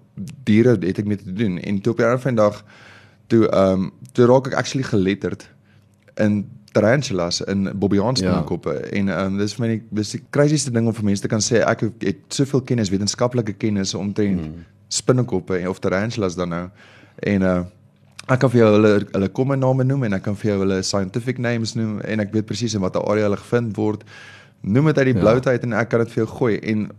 diere 0.44 0.76
het 0.80 0.98
ek 0.98 1.04
mee 1.04 1.16
te 1.20 1.32
doen 1.32 1.58
en 1.58 1.80
toe 1.80 1.92
op 1.92 1.98
'n 1.98 2.02
ander 2.02 2.20
van 2.20 2.34
die 2.34 2.42
dag 2.42 2.64
toe 3.26 3.48
ehm 3.48 3.72
um, 3.72 3.90
toe 4.12 4.26
raak 4.26 4.46
ek 4.46 4.54
actually 4.54 4.86
geletterd 4.86 5.48
in 6.14 6.46
tarantulas 6.72 7.40
in 7.40 7.70
bobbejaan 7.74 8.14
Ja. 8.14 8.20
spinnekoppe 8.20 8.72
en 8.72 9.08
ehm 9.08 9.26
um, 9.26 9.38
dis 9.38 9.54
vir 9.54 9.66
my 9.66 9.72
die 9.74 9.82
dis 9.90 10.10
die 10.10 10.22
crazieste 10.30 10.70
ding 10.70 10.86
om 10.86 10.94
vir 10.94 11.04
mense 11.04 11.22
te 11.22 11.28
kan 11.28 11.40
sê 11.40 11.64
ek 11.66 11.80
het 11.98 12.18
soveel 12.28 12.62
kennis 12.62 12.90
wetenskaplike 12.90 13.52
kennis 13.52 13.94
omtrent 13.94 14.40
mm. 14.40 14.64
spinnekoppe 14.88 15.58
en 15.58 15.68
of 15.68 15.78
tarantulas 15.78 16.36
dan 16.36 16.48
nou 16.48 16.68
en 17.18 17.42
uh 17.42 17.60
Ek 18.30 18.38
kan 18.44 18.50
vir 18.52 18.60
jou 18.60 18.66
hulle 18.76 18.90
hulle 19.10 19.28
komme 19.34 19.56
name 19.58 19.82
noem 19.84 20.04
en 20.06 20.12
ek 20.20 20.22
kan 20.22 20.36
vir 20.38 20.52
jou 20.52 20.58
hulle 20.60 20.76
scientific 20.86 21.40
names 21.42 21.72
noem 21.74 21.98
en 22.06 22.22
ek 22.22 22.30
weet 22.34 22.46
presies 22.46 22.76
in 22.78 22.82
watter 22.84 23.02
area 23.10 23.26
hulle 23.26 23.38
gevind 23.40 23.72
word. 23.74 24.04
Noem 24.62 24.84
dit 24.90 24.98
uit 24.98 25.06
die 25.06 25.14
Ja. 25.14 25.20
bloute 25.20 25.48
uit 25.48 25.62
en 25.62 25.72
ek 25.72 25.88
kan 25.88 25.98
dit 26.04 26.10
vir 26.12 26.24
jou 26.24 26.36
gooi 26.36 26.58
en 26.58 26.90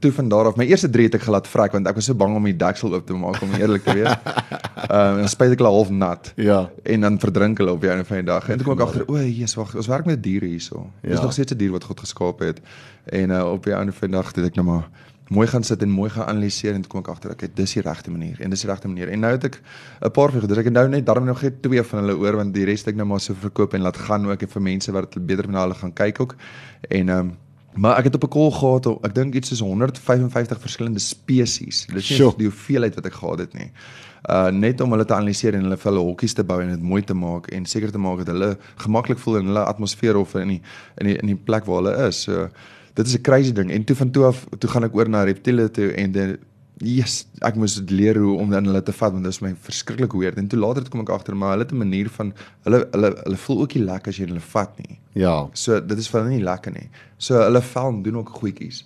toe 0.00 0.12
van 0.12 0.28
daar 0.28 0.46
af 0.46 0.56
my 0.56 0.64
eerste 0.66 0.90
drie 0.90 1.04
het 1.06 1.14
ek 1.14 1.22
gelaat 1.22 1.46
vrek 1.48 1.72
want 1.72 1.86
ek 1.88 1.94
was 1.94 2.04
so 2.04 2.14
bang 2.14 2.34
om 2.36 2.44
die 2.44 2.56
deksel 2.56 2.94
oop 2.94 3.06
te 3.06 3.14
maak 3.14 3.40
om 3.42 3.54
eerlik 3.54 3.84
te 3.84 3.94
wees. 3.94 4.12
Ehm 4.90 5.16
uh, 5.16 5.22
en 5.22 5.28
spyt 5.28 5.50
ek 5.52 5.58
hulle 5.58 5.70
half 5.72 5.90
nat. 5.90 6.32
Ja. 6.36 6.70
En 6.84 7.00
dan 7.00 7.18
verdrink 7.18 7.58
hulle 7.58 7.72
op 7.72 7.80
die 7.80 7.90
einde 7.90 8.04
van 8.04 8.16
die 8.16 8.24
dag. 8.26 8.48
En 8.48 8.56
toe 8.58 8.66
kom 8.66 8.76
ek 8.78 8.84
agter, 8.86 9.04
o, 9.08 9.16
Jesus, 9.16 9.54
wag, 9.56 9.74
ons 9.74 9.86
werk 9.86 10.04
met 10.06 10.22
diere 10.22 10.46
hierso. 10.46 10.90
Dis 11.02 11.16
Ja. 11.16 11.22
nog 11.22 11.32
steeds 11.32 11.52
'n 11.52 11.56
dier 11.58 11.70
wat 11.72 11.84
God 11.84 12.00
geskaap 12.00 12.38
het. 12.38 12.60
En 13.04 13.30
uh, 13.30 13.50
op 13.52 13.64
die 13.64 13.72
einde 13.72 13.92
van 13.92 14.10
die 14.10 14.16
dag 14.16 14.26
het 14.34 14.44
ek 14.44 14.54
nou 14.54 14.66
maar 14.66 14.88
mooi 15.28 15.46
gaan 15.50 15.64
sit 15.66 15.82
en 15.82 15.90
mooi 15.90 16.10
gaan 16.10 16.28
analiseer 16.30 16.74
en 16.74 16.82
toe 16.84 16.90
kom 16.90 17.00
ek 17.02 17.08
agter 17.08 17.32
ek 17.34 17.40
het 17.48 17.56
dis 17.58 17.72
die 17.74 17.82
regte 17.82 18.10
manier 18.10 18.40
en 18.40 18.50
dis 18.50 18.60
die 18.62 18.70
regte 18.70 18.88
manier. 18.88 19.10
En 19.10 19.20
nou 19.20 19.32
het 19.32 19.44
ek 19.44 19.60
'n 20.04 20.10
paar 20.10 20.30
vir 20.30 20.40
gedruk 20.40 20.66
en 20.66 20.72
nou 20.72 20.88
net 20.88 21.06
daarom 21.06 21.24
nog 21.24 21.42
net 21.42 21.62
twee 21.62 21.82
van 21.82 21.98
hulle 21.98 22.16
oor 22.16 22.36
want 22.36 22.54
die 22.54 22.64
res 22.64 22.80
het 22.80 22.88
ek 22.88 22.96
nou 22.96 23.06
maar 23.06 23.20
so 23.20 23.34
verkoop 23.34 23.74
en 23.74 23.80
laat 23.80 23.96
gaan 23.96 24.26
ook 24.26 24.42
en 24.42 24.48
vir 24.48 24.62
mense 24.62 24.92
wat 24.92 25.26
beter 25.26 25.48
na 25.48 25.60
hulle 25.66 25.74
gaan 25.74 25.92
kyk 25.92 26.20
ook. 26.20 26.36
En 26.88 27.08
ehm 27.08 27.18
um, 27.18 27.36
maar 27.76 27.98
ek 27.98 28.04
het 28.04 28.14
op 28.14 28.24
'n 28.24 28.28
call 28.28 28.50
gehad, 28.50 28.86
ek 29.04 29.14
dink 29.14 29.34
iets 29.34 29.48
soos 29.48 29.60
155 29.60 30.60
verskillende 30.60 30.98
spesies. 30.98 31.86
Dis 31.86 32.08
nie 32.10 32.18
Sjoe. 32.18 32.34
die 32.36 32.46
hoeveelheid 32.46 32.94
wat 32.94 33.06
ek 33.06 33.12
gehad 33.12 33.38
het 33.38 33.54
nie. 33.54 33.70
Uh 34.30 34.50
net 34.50 34.80
om 34.80 34.90
hulle 34.90 35.04
te 35.04 35.14
analiseer 35.14 35.54
en 35.54 35.62
hulle 35.62 35.76
vir 35.76 35.92
hulle 35.92 36.04
hokkies 36.04 36.32
te 36.32 36.44
bou 36.44 36.60
en 36.62 36.68
dit 36.68 36.82
mooi 36.82 37.02
te 37.02 37.14
maak 37.14 37.46
en 37.46 37.66
seker 37.66 37.90
te 37.90 37.98
maak 37.98 38.18
dat 38.18 38.26
hulle 38.26 38.56
gemaklik 38.76 39.18
voel 39.18 39.36
in 39.36 39.46
hulle 39.46 39.64
atmosfeer 39.64 40.16
of 40.16 40.34
in 40.34 40.48
die 40.48 40.62
in 40.96 41.06
die 41.06 41.16
in 41.16 41.26
die 41.26 41.36
plek 41.36 41.64
waar 41.64 41.76
hulle 41.76 42.08
is. 42.08 42.22
So 42.22 42.48
dit 42.96 43.06
is 43.06 43.16
'n 43.16 43.22
crazy 43.22 43.52
ding 43.52 43.70
en 43.70 43.84
toe 43.84 43.96
van 43.96 44.10
toe 44.10 44.24
af 44.24 44.46
toe 44.58 44.70
gaan 44.70 44.84
ek 44.84 44.94
oor 44.94 45.08
na 45.08 45.24
reptiele 45.24 45.70
toe 45.70 45.92
en 45.92 46.12
dit 46.12 46.38
yes, 46.84 47.24
ek 47.40 47.56
moes 47.56 47.78
dit 47.78 47.90
leer 47.90 48.18
hoe 48.20 48.34
om 48.36 48.50
dan 48.52 48.66
hulle 48.68 48.82
te 48.84 48.92
vat 48.92 49.12
want 49.12 49.24
dit 49.24 49.32
is 49.32 49.40
my 49.40 49.54
verskriklik 49.68 50.12
weird 50.12 50.36
en 50.40 50.48
toe 50.48 50.58
later 50.60 50.84
toe 50.84 50.92
kom 50.92 51.04
ek 51.06 51.12
agter 51.14 51.36
maar 51.36 51.54
hulle 51.54 51.64
het 51.64 51.72
'n 51.72 51.80
manier 51.80 52.08
van 52.18 52.32
hulle 52.64 52.88
hulle 52.92 53.10
hulle 53.24 53.38
voel 53.44 53.60
ook 53.62 53.74
nie 53.74 53.84
lekker 53.84 54.08
as 54.08 54.18
jy 54.18 54.26
hulle 54.26 54.40
vat 54.40 54.78
nie. 54.78 54.98
Ja. 55.14 55.48
So 55.52 55.80
dit 55.80 55.98
is 55.98 56.08
vir 56.08 56.20
hulle 56.20 56.34
nie 56.34 56.44
lekker 56.44 56.72
nie. 56.72 56.88
So 57.18 57.40
hulle 57.40 57.62
vel 57.62 58.02
doen 58.02 58.16
ook 58.16 58.28
goedjies. 58.28 58.84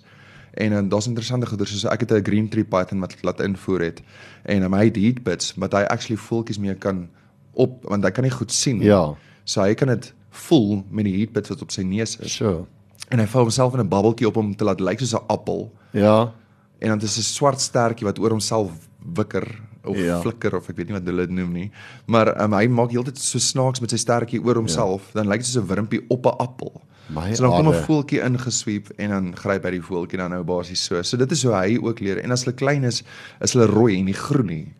En 0.53 0.71
dan 0.71 0.89
daar's 0.89 1.07
interessante 1.07 1.47
goeder 1.47 1.67
soos 1.67 1.85
ek 1.85 1.99
het 1.99 2.11
'n 2.11 2.23
green 2.23 2.49
tree 2.49 2.63
python 2.63 2.99
wat 2.99 3.15
laat 3.23 3.41
invoer 3.41 3.81
het 3.81 4.01
en 4.45 4.63
um, 4.63 4.73
hy 4.73 4.85
het 4.85 4.95
heat 4.95 5.23
bits 5.23 5.53
wat 5.57 5.73
hy 5.73 5.83
actually 5.83 6.17
voeltjies 6.17 6.59
mee 6.59 6.75
kan 6.75 7.09
op 7.53 7.83
want 7.83 8.03
hy 8.03 8.11
kan 8.11 8.23
nie 8.23 8.31
goed 8.31 8.51
sien 8.51 8.77
nie. 8.77 8.87
Ja. 8.87 9.15
So 9.43 9.61
hy 9.61 9.73
kan 9.73 9.87
dit 9.87 10.13
voel 10.29 10.85
met 10.89 11.05
die 11.05 11.17
heat 11.17 11.31
bits 11.31 11.49
wat 11.49 11.61
op 11.61 11.71
sy 11.71 11.81
neus 11.81 12.17
is. 12.19 12.35
So. 12.35 12.67
En 13.09 13.19
hy 13.19 13.25
vou 13.27 13.41
homself 13.43 13.73
in 13.73 13.79
'n 13.79 13.89
bubbeltjie 13.89 14.27
op 14.27 14.37
om 14.37 14.55
te 14.55 14.63
laat 14.63 14.79
lyk 14.79 14.99
soos 14.99 15.13
'n 15.13 15.25
appel. 15.27 15.71
Ja. 15.91 16.31
En 16.79 16.87
dan 16.89 17.01
is 17.01 17.17
'n 17.17 17.21
swart 17.21 17.59
stertjie 17.61 18.05
wat 18.07 18.19
oor 18.19 18.29
homself 18.29 18.71
wikker 19.15 19.47
of 19.83 19.97
Ja. 19.97 20.03
ja. 20.03 20.21
flikker 20.21 20.55
of 20.55 20.69
ek 20.69 20.75
weet 20.77 20.87
nie 20.87 20.93
wat 20.99 21.05
hulle 21.05 21.25
dit 21.27 21.29
noem 21.35 21.51
nie. 21.51 21.71
Maar 22.05 22.41
um, 22.41 22.53
hy 22.53 22.67
maak 22.67 22.91
heeltyd 22.91 23.17
so 23.17 23.37
snaaks 23.39 23.79
met 23.81 23.89
sy 23.89 23.97
stertjie 23.97 24.43
oor 24.43 24.55
homself, 24.55 25.01
ja. 25.13 25.21
dan 25.21 25.27
lyk 25.27 25.37
dit 25.37 25.45
soos 25.47 25.63
'n 25.63 25.67
wurmpie 25.67 26.01
op 26.09 26.25
'n 26.25 26.35
appel. 26.39 26.81
My 27.09 27.33
so 27.35 27.43
dan 27.43 27.51
kom 27.51 27.67
'n 27.73 27.83
voeltjie 27.83 28.21
ingesweep 28.21 28.89
en 28.97 29.09
dan 29.09 29.35
gryp 29.35 29.63
hy 29.63 29.71
die 29.71 29.81
voeltjie 29.81 30.17
dan 30.17 30.29
nou 30.31 30.43
basies 30.43 30.83
so. 30.85 31.01
So 31.01 31.17
dit 31.17 31.31
is 31.31 31.43
hoe 31.43 31.53
hy 31.53 31.77
ook 31.81 31.99
leer. 31.99 32.17
En 32.23 32.31
as 32.31 32.43
hulle 32.45 32.55
klein 32.55 32.83
is, 32.83 33.03
is 33.41 33.53
hulle 33.53 33.65
rooi 33.65 33.97
en 33.99 34.05
nie 34.05 34.13
groen 34.13 34.45
nie. 34.45 34.73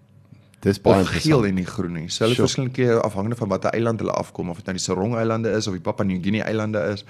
Dis 0.62 0.80
baie 0.82 1.04
geel 1.06 1.46
en 1.46 1.56
nie 1.56 1.66
groen 1.66 1.94
nie. 1.94 2.08
So 2.10 2.24
hulle 2.24 2.36
Sure. 2.36 2.48
verskillende 2.48 2.74
keer 2.74 3.02
afhangende 3.02 3.36
van 3.36 3.50
watter 3.50 3.72
eiland 3.72 4.00
hulle 4.00 4.12
afkom 4.14 4.50
of 4.50 4.58
dit 4.58 4.66
nou 4.66 4.76
die 4.76 4.84
Sarong 4.84 5.16
eilande 5.16 5.50
is 5.52 5.68
of 5.68 5.74
die 5.74 5.82
Papua 5.82 6.06
New 6.06 6.22
Guinea 6.24 6.46
eilande 6.46 6.80
is. 6.94 7.04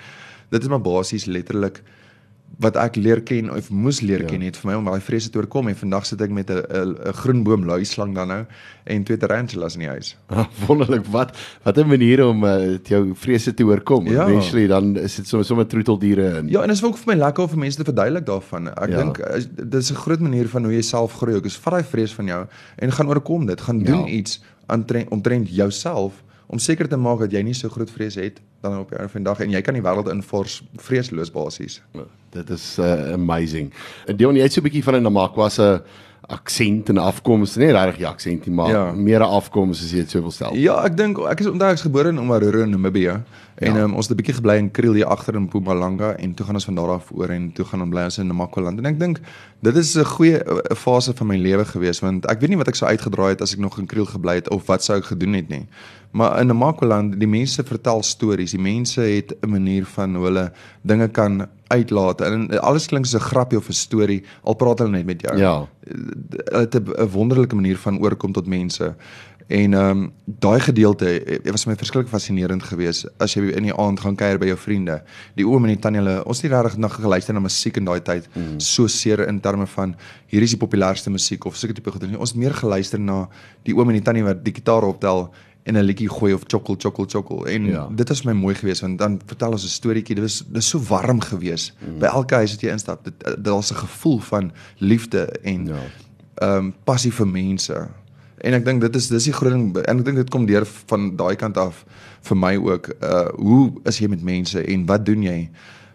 Dit 0.51 0.61
is 0.61 0.69
maar 0.69 0.81
basies 0.83 1.25
letterlik 1.25 1.81
wat 2.61 2.75
ek 2.75 2.97
leer 2.99 3.21
ken 3.23 3.47
of 3.49 3.69
moes 3.71 4.01
leer 4.03 4.19
Ja. 4.19 4.25
ja. 4.25 4.29
ken 4.29 4.41
het 4.41 4.57
vir 4.59 4.67
my 4.69 4.73
om 4.77 4.85
daai 4.85 4.99
vrese 5.01 5.29
te 5.31 5.39
oorkom 5.39 5.69
en 5.71 5.75
vandag 5.79 6.05
sit 6.05 6.21
ek 6.21 6.29
met 6.35 6.49
'n 6.51 6.59
'n 6.59 6.89
'n 7.07 7.13
groenboom 7.13 7.63
luislang 7.65 8.13
dan 8.13 8.27
nou 8.27 8.45
en 8.85 9.03
twee 9.03 9.17
tarantulas 9.17 9.73
in 9.75 9.79
die 9.79 9.87
huis. 9.89 10.17
Wonderlik 10.67 11.05
wat 11.05 11.31
wat 11.63 11.77
'n 11.79 11.87
manier 11.87 12.25
om 12.27 12.43
uh, 12.43 12.77
jou 12.83 13.13
vrese 13.15 13.53
te 13.53 13.63
oorkom. 13.63 14.05
Ja. 14.07 14.27
Eventually 14.27 14.67
dan 14.67 14.97
is 14.97 15.15
dit 15.15 15.27
sommer 15.27 15.45
sommer 15.45 15.65
troeteldiere 15.67 16.37
in. 16.37 16.49
Ja, 16.49 16.61
en 16.61 16.67
dit 16.67 16.77
is 16.77 16.83
ook 16.83 16.97
vir 16.97 17.15
my 17.15 17.19
lekker 17.23 17.43
om 17.43 17.49
vir 17.49 17.59
mense 17.59 17.77
te 17.77 17.83
verduidelik 17.83 18.25
daarvan. 18.25 18.67
Ek 18.67 18.89
Ja. 18.89 18.97
ja. 18.97 19.03
dink 19.03 19.17
eh, 19.19 19.41
dit 19.55 19.73
is 19.81 19.91
'n 19.91 19.95
groot 19.95 20.19
manier 20.19 20.47
van 20.49 20.63
hoe 20.63 20.73
jy 20.73 20.81
self 20.81 21.13
groei. 21.13 21.37
Ek 21.37 21.45
is 21.45 21.55
vat 21.57 21.73
daai 21.73 21.83
vrees 21.83 22.13
van 22.13 22.25
jou 22.25 22.45
en 22.77 22.91
gaan 22.91 23.07
oorkom 23.07 23.45
dit. 23.45 23.61
Gaan 23.61 23.79
doen 23.83 24.05
Ja. 24.05 24.07
iets 24.07 24.41
aantrent 24.67 25.09
omtrent 25.09 25.47
jouself 25.49 26.21
om 26.51 26.59
seker 26.59 26.87
te 26.91 26.97
maak 26.99 27.19
dat 27.23 27.31
jy 27.31 27.41
nie 27.47 27.55
so 27.55 27.69
groot 27.71 27.89
vrees 27.89 28.15
het 28.19 28.41
dan 28.61 28.75
op 28.83 28.89
die 28.91 28.97
einde 28.99 29.11
van 29.13 29.23
die 29.23 29.29
dag 29.31 29.39
en 29.45 29.53
jy 29.55 29.61
kan 29.63 29.77
die 29.77 29.83
wêreld 29.85 30.11
invors 30.11 30.59
vreesloos 30.83 31.31
basies. 31.31 31.79
Dit 32.35 32.49
is 32.53 32.65
uh, 32.79 33.13
amazing. 33.15 33.71
En 34.07 34.17
Dion, 34.19 34.35
jy 34.35 34.43
het 34.43 34.53
so 34.53 34.59
'n 34.61 34.67
bietjie 34.67 34.83
van 34.83 34.95
'n 34.99 35.03
Namakwa 35.07 35.49
se 35.49 35.81
aksent 36.31 36.89
en 36.89 36.97
afkoms, 37.01 37.55
nie 37.57 37.71
regtig 37.73 37.97
die 37.97 38.07
aksent 38.07 38.45
nie, 38.45 38.53
maar 38.55 38.69
ja. 38.69 38.91
Meer 38.93 39.19
'n 39.19 39.31
afkoms 39.39 39.81
as 39.83 39.91
jy 39.91 39.97
dit 40.05 40.09
sou 40.09 40.21
wil 40.21 40.31
stel. 40.31 40.53
Ja, 40.55 40.83
ek 40.85 40.95
dink 40.97 41.17
ek 41.17 41.39
is 41.39 41.47
onthou 41.47 41.67
ek 41.69 41.75
is 41.75 41.81
gebore 41.81 42.09
in 42.09 42.19
Omaruru 42.19 42.61
in 42.63 42.69
Namibië 42.69 43.23
en 43.57 43.73
Ja. 43.75 43.83
um, 43.83 43.95
ons 43.95 44.07
het 44.07 44.15
'n 44.17 44.21
bietjie 44.21 44.35
gebly 44.35 44.57
in 44.57 44.71
Kriel 44.71 44.93
hier 44.93 45.05
agter 45.07 45.35
in 45.35 45.41
Mpumalanga 45.49 46.15
en 46.17 46.33
toe 46.33 46.45
gaan 46.45 46.55
ons 46.55 46.65
van 46.65 46.75
daar 46.75 46.89
af 46.89 47.11
oor 47.11 47.29
en 47.29 47.51
toe 47.51 47.65
gaan 47.65 47.81
ons 47.81 47.89
bly 47.89 48.03
ons 48.03 48.17
in 48.17 48.27
Namakwaland 48.27 48.77
en 48.79 48.85
ek 48.85 48.99
dink 48.99 49.19
dit 49.61 49.75
is 49.75 49.95
'n 49.97 50.03
goeie 50.05 50.37
eh, 50.43 50.75
fase 50.75 51.13
van 51.13 51.27
my 51.27 51.37
lewe 51.37 51.65
gewees 51.65 51.99
want 51.99 52.25
ek 52.25 52.39
weet 52.39 52.49
nie 52.49 52.57
wat 52.57 52.67
ek 52.67 52.75
sou 52.75 52.89
uitgedraai 52.89 53.29
het 53.29 53.41
as 53.41 53.53
ek 53.53 53.59
nog 53.59 53.77
in 53.79 53.85
Kriel 53.87 54.05
gebly 54.05 54.35
het 54.35 54.49
of 54.49 54.65
wat 54.67 54.83
sou 54.83 54.97
ek 54.97 55.05
gedoen 55.05 55.33
het 55.33 55.49
nie. 55.49 55.67
Maar 56.11 56.39
in 56.39 56.47
Namakwaland, 56.47 57.19
die 57.19 57.27
mense 57.27 57.63
vertel 57.63 58.03
stories. 58.03 58.51
Die 58.51 58.59
mense 58.59 59.01
het 59.01 59.35
'n 59.41 59.49
manier 59.49 59.85
van 59.85 60.15
hulle 60.15 60.51
dinge 60.81 61.07
kan 61.07 61.47
uitlaat 61.67 62.21
en 62.21 62.59
alles 62.59 62.87
klink 62.87 63.05
soos 63.05 63.21
'n 63.21 63.29
grappie 63.31 63.57
of 63.57 63.67
'n 63.67 63.73
storie 63.73 64.23
al 64.43 64.53
praat 64.53 64.79
hulle 64.79 64.91
net 64.91 65.05
met 65.05 65.21
jou 65.21 65.37
Ja. 65.37 65.67
hulle 65.87 66.59
het 66.59 66.75
'n 66.75 67.09
wonderlike 67.11 67.55
manier 67.55 67.77
van 67.77 67.99
oorkom 67.99 68.31
tot 68.31 68.47
mense. 68.47 68.95
En 69.51 69.73
ehm 69.73 69.89
um, 69.89 70.11
daai 70.25 70.59
gedeelte 70.59 71.23
eh, 71.23 71.51
was 71.51 71.65
my 71.65 71.75
verskriklik 71.75 72.07
fascinerend 72.07 72.63
geweest 72.63 73.07
as 73.17 73.33
jy 73.33 73.49
in 73.51 73.63
die 73.67 73.75
aand 73.75 73.99
gaan 73.99 74.15
kuier 74.15 74.39
by 74.39 74.45
jou 74.45 74.57
vriende. 74.57 75.01
Die 75.35 75.47
oom 75.47 75.65
en 75.67 75.73
die 75.73 75.79
tannie 75.79 75.99
hulle 75.99 76.23
ons 76.23 76.41
het 76.41 76.51
regtig 76.51 76.77
na 76.77 76.87
geluister 76.87 77.33
na 77.33 77.43
musiek 77.43 77.77
in 77.77 77.85
daai 77.85 77.99
tyd 77.99 78.29
mm. 78.31 78.59
so 78.59 78.87
seer 78.87 79.27
in 79.27 79.41
terme 79.43 79.67
van 79.67 79.95
hier 80.31 80.41
is 80.41 80.55
die 80.55 80.61
populairste 80.61 81.11
musiek 81.11 81.45
of 81.45 81.55
sulke 81.59 81.73
tipe 81.73 81.91
nie. 82.07 82.17
Ons 82.17 82.31
het 82.31 82.39
meer 82.39 82.53
geluister 82.53 82.99
na 82.99 83.27
die 83.67 83.75
oom 83.75 83.89
en 83.89 83.99
die 83.99 84.05
tannie 84.07 84.23
wat 84.23 84.43
die 84.45 84.53
gitaar 84.53 84.87
optel 84.87 85.27
en 85.63 85.73
'n 85.77 85.83
liedjie 85.83 86.09
gooi 86.09 86.33
of 86.33 86.41
chokkel 86.47 86.75
chokkel 86.77 87.05
chokkel 87.07 87.45
en 87.47 87.65
Ja. 87.65 87.71
ja. 87.71 87.89
dit 87.95 88.07
was 88.09 88.23
my 88.23 88.31
mooi 88.33 88.55
geweest 88.55 88.81
want 88.81 88.97
dan 88.99 89.19
vertel 89.25 89.51
ons 89.51 89.63
'n 89.63 89.67
storieetjie 89.67 90.15
dit 90.15 90.23
was 90.23 90.43
dis 90.47 90.67
so 90.69 90.79
warm 90.79 91.19
geweest 91.21 91.73
mm. 91.79 91.99
by 91.99 92.05
elke 92.05 92.35
huis 92.35 92.51
wat 92.51 92.61
jy 92.61 92.69
instap 92.71 93.03
dit 93.03 93.13
dit- 93.23 93.43
daar's 93.43 93.71
'n 93.71 93.75
gevoel 93.75 94.19
van 94.19 94.51
liefde 94.77 95.25
en 95.43 95.65
Ja. 95.65 95.79
ehm 96.35 96.57
um, 96.57 96.73
passie 96.83 97.11
vir 97.13 97.27
mense. 97.27 97.87
En 98.43 98.53
ek 98.53 98.65
dink 98.65 98.81
dit 98.81 98.95
is 98.95 99.07
dis 99.07 99.23
die 99.23 99.33
groot 99.33 99.51
ding 99.53 99.77
en 99.77 99.99
ek 99.99 100.05
dink 100.05 100.17
dit 100.17 100.29
kom 100.29 100.45
deur 100.45 100.65
van 100.65 101.15
daai 101.15 101.35
kant 101.35 101.57
af 101.57 101.85
vir 102.21 102.37
my 102.37 102.55
ook. 102.57 102.89
Uh 103.03 103.27
hoe 103.35 103.71
is 103.83 103.97
jy 103.99 104.07
met 104.07 104.21
mense 104.23 104.61
en 104.65 104.85
wat 104.85 105.05
doen 105.05 105.21
jy 105.23 105.49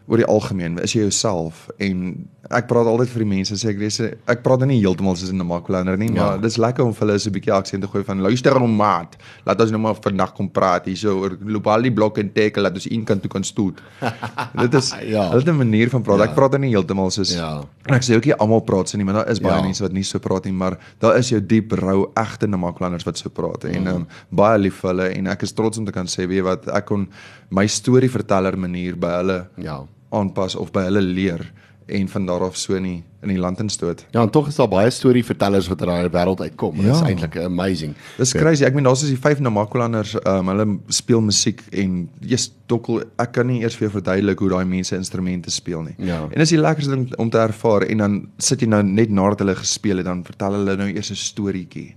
oor 0.06 0.16
die 0.16 0.26
algemeen? 0.26 0.78
Is 0.78 0.92
jy 0.92 1.00
jouself? 1.00 1.66
En 1.78 2.28
ek 2.50 2.66
praat 2.68 2.86
altyd 2.86 3.08
vir 3.08 3.22
die 3.24 3.28
mense 3.36 3.54
sê 3.54 3.70
ek 3.70 3.78
lees 3.78 4.00
ek 4.00 4.42
praat 4.42 4.60
nie 4.66 4.80
heeltemal 4.80 5.16
soos 5.16 5.30
in 5.30 5.40
'n 5.40 5.46
Makulander 5.46 5.96
nie, 5.98 6.12
Ja. 6.14 6.24
maar 6.26 6.36
dit 6.40 6.46
is 6.50 6.56
lekker 6.58 6.84
om 6.84 6.92
vir 6.94 7.06
hulle 7.08 7.18
so 7.18 7.30
'n 7.30 7.32
bietjie 7.32 7.52
aksent 7.52 7.82
te 7.82 7.88
gooi 7.88 8.04
van 8.04 8.20
luister 8.20 8.52
hom 8.58 8.76
maat. 8.76 9.16
Laat 9.46 9.60
ons 9.60 9.70
nou 9.70 9.80
maar 9.80 9.94
vandag 10.00 10.34
kom 10.34 10.48
praat 10.50 10.84
hierso 10.86 11.18
oor 11.20 11.36
loop 11.44 11.66
al 11.66 11.82
die 11.82 11.90
blokke 11.90 12.20
en 12.20 12.30
tackle 12.32 12.62
laat 12.62 12.74
ons 12.74 12.86
een 12.90 13.04
kant 13.04 13.22
toe 13.22 13.30
kan 13.30 13.42
stoot. 13.44 13.80
dit 14.60 14.74
is 14.74 14.90
Ja. 15.02 15.28
hulle 15.30 15.40
het 15.40 15.48
'n 15.48 15.56
manier 15.56 15.88
van 15.90 16.02
praat. 16.02 16.18
Ja. 16.18 16.24
Ek 16.24 16.34
praat 16.34 16.58
nie 16.60 16.70
heeltemal 16.70 17.10
soos 17.10 17.34
Ja. 17.34 17.62
En 17.86 17.94
ek 17.94 18.02
sê 18.02 18.14
ook 18.16 18.24
nie 18.24 18.34
almal 18.34 18.60
praat 18.60 18.88
so 18.88 18.96
nie, 18.96 19.04
maar 19.04 19.14
daar 19.14 19.28
is 19.30 19.38
baie 19.40 19.52
Ja. 19.52 19.58
ja. 19.58 19.62
mense 19.64 19.82
wat 19.82 19.92
nie 19.92 20.02
so 20.04 20.18
praat 20.18 20.44
nie, 20.44 20.52
maar 20.54 20.78
daar 21.00 21.16
is 21.18 21.28
jou 21.30 21.40
diep 21.40 21.72
rou 21.72 22.10
egte 22.16 22.46
Namaklanders 22.46 23.04
wat 23.04 23.18
so 23.18 23.28
praat 23.28 23.64
en 23.64 23.70
Mhm. 23.82 23.86
ehm 23.86 23.96
um, 23.96 24.06
baie 24.30 24.58
lief 24.58 24.74
vir 24.80 24.90
hulle 24.90 25.08
en 25.16 25.26
ek 25.26 25.42
is 25.42 25.52
trots 25.52 25.78
om 25.78 25.84
te 25.84 25.92
kan 25.92 26.06
sê 26.06 26.26
weet 26.26 26.42
wat 26.44 26.68
ek 26.68 26.86
kon 26.86 27.08
my 27.50 27.66
storieverteller 27.66 28.56
manier 28.58 28.94
by 28.96 29.08
hulle 29.08 29.46
Ja. 29.58 29.84
aanpas 30.12 30.54
of 30.56 30.70
by 30.72 30.82
hulle 30.84 31.00
leer 31.02 31.52
en 31.86 32.08
van 32.08 32.26
daar 32.26 32.42
af 32.42 32.56
so 32.56 32.74
in 32.74 32.82
die, 32.82 33.02
in 33.22 33.28
die 33.28 33.38
land 33.38 33.60
instoot. 33.60 34.04
Ja, 34.10 34.22
en 34.22 34.30
tog 34.30 34.48
is 34.48 34.56
daar 34.58 34.68
baie 34.68 34.90
storievertellers 34.90 35.68
wat 35.68 35.82
uit 35.82 35.88
daai 35.88 36.08
wêreld 36.10 36.40
uitkom. 36.40 36.76
Dit 36.76 36.84
is 36.90 36.98
Ja. 37.00 37.06
eintlik 37.06 37.36
amazing. 37.36 37.94
Dis 38.16 38.32
crazy. 38.32 38.64
Ek 38.64 38.74
meen 38.74 38.84
daar's 38.84 39.02
is 39.02 39.08
die 39.08 39.18
vyf 39.18 39.38
Namakolanders, 39.38 40.14
um, 40.26 40.48
hulle 40.48 40.78
speel 40.88 41.20
musiek 41.20 41.62
en 41.70 42.08
jy's 42.20 42.50
dokkel 42.66 43.04
ek 43.18 43.32
kan 43.32 43.46
nie 43.46 43.60
eers 43.62 43.76
vir 43.76 43.88
jou 43.88 44.00
verduidelik 44.00 44.38
hoe 44.38 44.48
daai 44.48 44.64
mense 44.64 44.96
instrumente 44.96 45.50
speel 45.50 45.82
nie. 45.82 45.94
Ja. 45.98 46.22
En 46.24 46.38
dis 46.38 46.48
die 46.50 46.58
lekkerste 46.58 46.90
ding 46.96 47.14
om 47.18 47.30
te 47.30 47.38
ervaar 47.38 47.82
en 47.82 47.98
dan 47.98 48.28
sit 48.38 48.60
jy 48.60 48.66
nou 48.68 48.82
net 48.82 49.10
nadat 49.10 49.38
hulle 49.38 49.54
gespeel 49.54 49.96
het 49.96 50.06
dan 50.06 50.24
vertel 50.24 50.52
hulle 50.52 50.76
nou 50.76 50.88
eers 50.90 51.10
'n 51.10 51.14
storieetjie. 51.14 51.94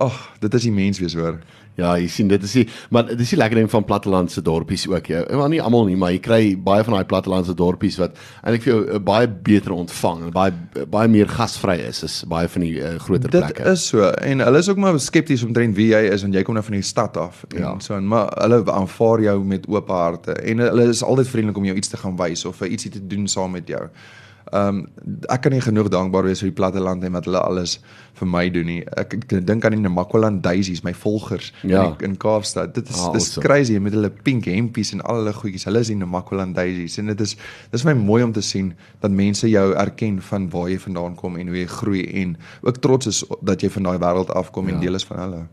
Ag, 0.00 0.18
dit 0.40 0.54
is 0.54 0.62
die 0.68 0.72
mens 0.72 0.98
wees 1.02 1.14
hoor. 1.18 1.40
Ja, 1.78 1.92
jy 1.94 2.08
sien 2.10 2.26
dit 2.26 2.42
is 2.42 2.52
die 2.56 2.64
maar 2.90 3.04
dit 3.06 3.20
is 3.22 3.30
die 3.30 3.36
lekker 3.38 3.58
ding 3.60 3.68
van 3.70 3.84
plattelandse 3.86 4.42
dorpies 4.42 4.88
ook. 4.90 5.06
Ja. 5.06 5.20
Maar 5.30 5.48
nie 5.52 5.60
almal 5.62 5.84
nie, 5.86 5.94
maar 5.96 6.10
jy 6.10 6.18
kry 6.24 6.40
baie 6.66 6.82
van 6.86 6.96
daai 6.96 7.04
plattelandse 7.06 7.54
dorpies 7.54 7.98
wat 8.02 8.16
eintlik 8.42 8.64
vir 8.64 8.72
jou 8.72 8.80
uh, 8.96 8.98
baie 8.98 9.28
beter 9.30 9.72
ontvang 9.76 10.24
en 10.26 10.32
baie 10.34 10.84
baie 10.90 11.08
meer 11.12 11.30
gasvry 11.30 11.76
is 11.86 12.02
as 12.06 12.16
baie 12.26 12.50
van 12.50 12.66
die 12.66 12.72
uh, 12.82 12.96
groter 13.04 13.30
Dit 13.30 13.46
plekke. 13.46 13.70
is 13.76 13.86
so 13.92 14.10
en 14.10 14.42
hulle 14.42 14.58
is 14.58 14.68
ook 14.72 14.82
maar 14.82 14.98
skepties 15.00 15.46
omtrent 15.46 15.76
wie 15.78 15.92
jy 15.92 16.02
is 16.12 16.26
want 16.26 16.34
jy 16.34 16.42
kom 16.42 16.58
nou 16.58 16.64
van 16.66 16.78
die 16.80 16.82
stad 16.82 17.16
af 17.16 17.44
en 17.52 17.58
Ja. 17.60 17.68
ja. 17.70 17.74
so 17.80 17.94
en 17.94 18.06
maar 18.10 18.34
hulle 18.42 18.64
aanvaar 18.74 19.22
jou 19.28 19.38
met 19.44 19.66
oop 19.70 19.88
harte 19.94 20.34
en 20.34 20.58
hulle 20.66 20.88
is 20.90 21.02
altyd 21.06 21.28
vriendelik 21.30 21.56
om 21.62 21.64
jou 21.70 21.76
iets 21.78 21.88
te 21.94 21.96
gaan 22.02 22.18
wys 22.18 22.44
of 22.44 22.56
vir 22.56 22.74
ietsie 22.74 22.90
te 22.90 23.06
doen 23.06 23.28
saam 23.30 23.54
met 23.54 23.68
jou. 23.70 23.86
Ehm 24.52 24.68
um, 24.68 24.86
ek 25.28 25.40
kan 25.42 25.52
nie 25.52 25.60
genoeg 25.60 25.88
dankbaar 25.88 26.24
wees 26.24 26.40
vir 26.40 26.48
die 26.50 26.54
platteland 26.56 27.04
en 27.04 27.12
wat 27.12 27.24
hulle 27.24 27.40
alles 27.40 27.78
vir 28.18 28.26
my 28.28 28.48
doen 28.50 28.66
nie. 28.66 28.80
Ek, 28.96 29.14
ek 29.14 29.46
dink 29.46 29.64
aan 29.64 29.72
die 29.76 29.80
Namakwaland 29.80 30.42
Daisies, 30.42 30.82
my 30.82 30.92
volgers 30.94 31.52
Ja. 31.62 31.84
in, 31.84 31.94
in 32.10 32.16
Kaapstad. 32.16 32.74
Dit 32.74 32.88
is 32.88 32.96
Ah, 32.98 33.12
dis 33.12 33.26
awesome. 33.28 33.46
crazy 33.46 33.78
met 33.78 33.92
hulle 33.92 34.10
pink 34.10 34.44
hempies 34.44 34.92
en 34.92 35.00
al 35.00 35.16
hulle 35.16 35.32
goedjies. 35.32 35.64
Hulle 35.64 35.78
is 35.80 35.86
die 35.88 35.96
Namakwaland 35.96 36.54
Daisies 36.56 36.98
en 36.98 37.06
dit 37.06 37.20
is 37.20 37.36
dis 37.70 37.84
my 37.84 37.92
mooi 37.94 38.22
om 38.22 38.32
te 38.32 38.40
sien 38.42 38.74
dat 39.00 39.10
mense 39.10 39.48
jou 39.48 39.74
erken 39.74 40.20
van 40.22 40.48
waar 40.50 40.68
jy 40.70 40.78
vandaan 40.78 41.14
kom 41.14 41.36
en 41.36 41.46
hoe 41.48 41.56
jy 41.56 41.66
groei 41.66 42.02
en 42.22 42.36
ook 42.62 42.76
trots 42.80 43.06
is 43.06 43.24
dat 43.42 43.60
jy 43.62 43.70
van 43.70 43.82
daai 43.82 43.98
wêreld 43.98 44.30
afkom 44.34 44.68
ja. 44.68 44.74
en 44.74 44.80
deel 44.80 44.94
is 44.94 45.04
van 45.04 45.18
hulle. 45.18 45.46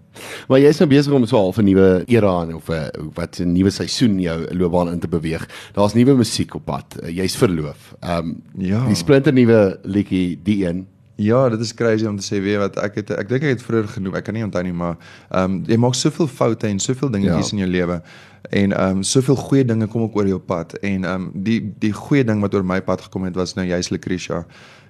Maar 0.48 0.60
jy's 0.60 0.80
nou 0.80 0.88
besig 0.90 1.12
om 1.14 1.26
so 1.28 1.38
half 1.38 1.58
'n 1.60 1.66
nuwe 1.66 2.04
era 2.08 2.42
en 2.42 2.56
of 2.56 2.70
'n 2.70 3.12
wat 3.16 3.40
'n 3.40 3.52
nuwe 3.54 3.70
seisoen 3.70 4.12
in 4.12 4.20
jou 4.22 4.48
loopbaan 4.56 4.92
in 4.94 5.00
te 5.00 5.08
beweeg. 5.08 5.46
Daar's 5.74 5.94
nuwe 5.94 6.16
musiek 6.16 6.56
op 6.56 6.66
pad. 6.66 6.86
Uh, 7.04 7.10
Jy's 7.10 7.36
verloof. 7.36 7.94
Ehm 8.02 8.18
um, 8.18 8.42
Ja. 8.58 8.85
Die 8.88 8.96
splinter 8.96 9.34
nuwe 9.34 9.80
liedjie 9.84 10.40
die 10.44 10.66
een. 10.66 10.86
Ja, 11.18 11.50
dit 11.50 11.60
is 11.64 11.74
crazy 11.74 12.06
om 12.06 12.18
te 12.20 12.26
sê 12.28 12.42
weet 12.44 12.58
wat 12.60 12.78
ek 12.84 12.96
het 13.00 13.12
ek 13.16 13.30
dink 13.30 13.44
ek 13.48 13.54
het 13.56 13.62
vroeër 13.64 13.88
genoem, 13.88 14.16
ek 14.20 14.26
kan 14.28 14.36
nie 14.36 14.44
onthou 14.44 14.64
nie, 14.68 14.74
maar 14.76 14.98
ehm 15.32 15.44
um, 15.44 15.60
jy 15.68 15.78
maak 15.80 15.96
soveel 15.96 16.28
foute 16.28 16.68
en 16.68 16.80
soveel 16.80 17.10
dingetjies 17.14 17.52
Ja. 17.52 17.58
in 17.58 17.64
jou 17.64 17.70
lewe. 17.72 18.02
En 18.50 18.72
ehm 18.76 18.98
um, 18.98 19.04
soveel 19.04 19.36
goeie 19.36 19.66
dinge 19.66 19.88
kom 19.88 20.02
ook 20.02 20.16
oor 20.16 20.28
jou 20.28 20.40
pad 20.40 20.74
en 20.82 21.04
ehm 21.06 21.14
um, 21.14 21.32
die 21.34 21.62
die 21.80 21.94
goeie 21.94 22.24
ding 22.24 22.42
wat 22.42 22.54
oor 22.54 22.66
my 22.66 22.82
pad 22.82 23.02
gekom 23.02 23.24
het 23.24 23.36
was 23.36 23.54
nou 23.56 23.66
juist 23.68 23.92
Lucretia. 23.92 24.46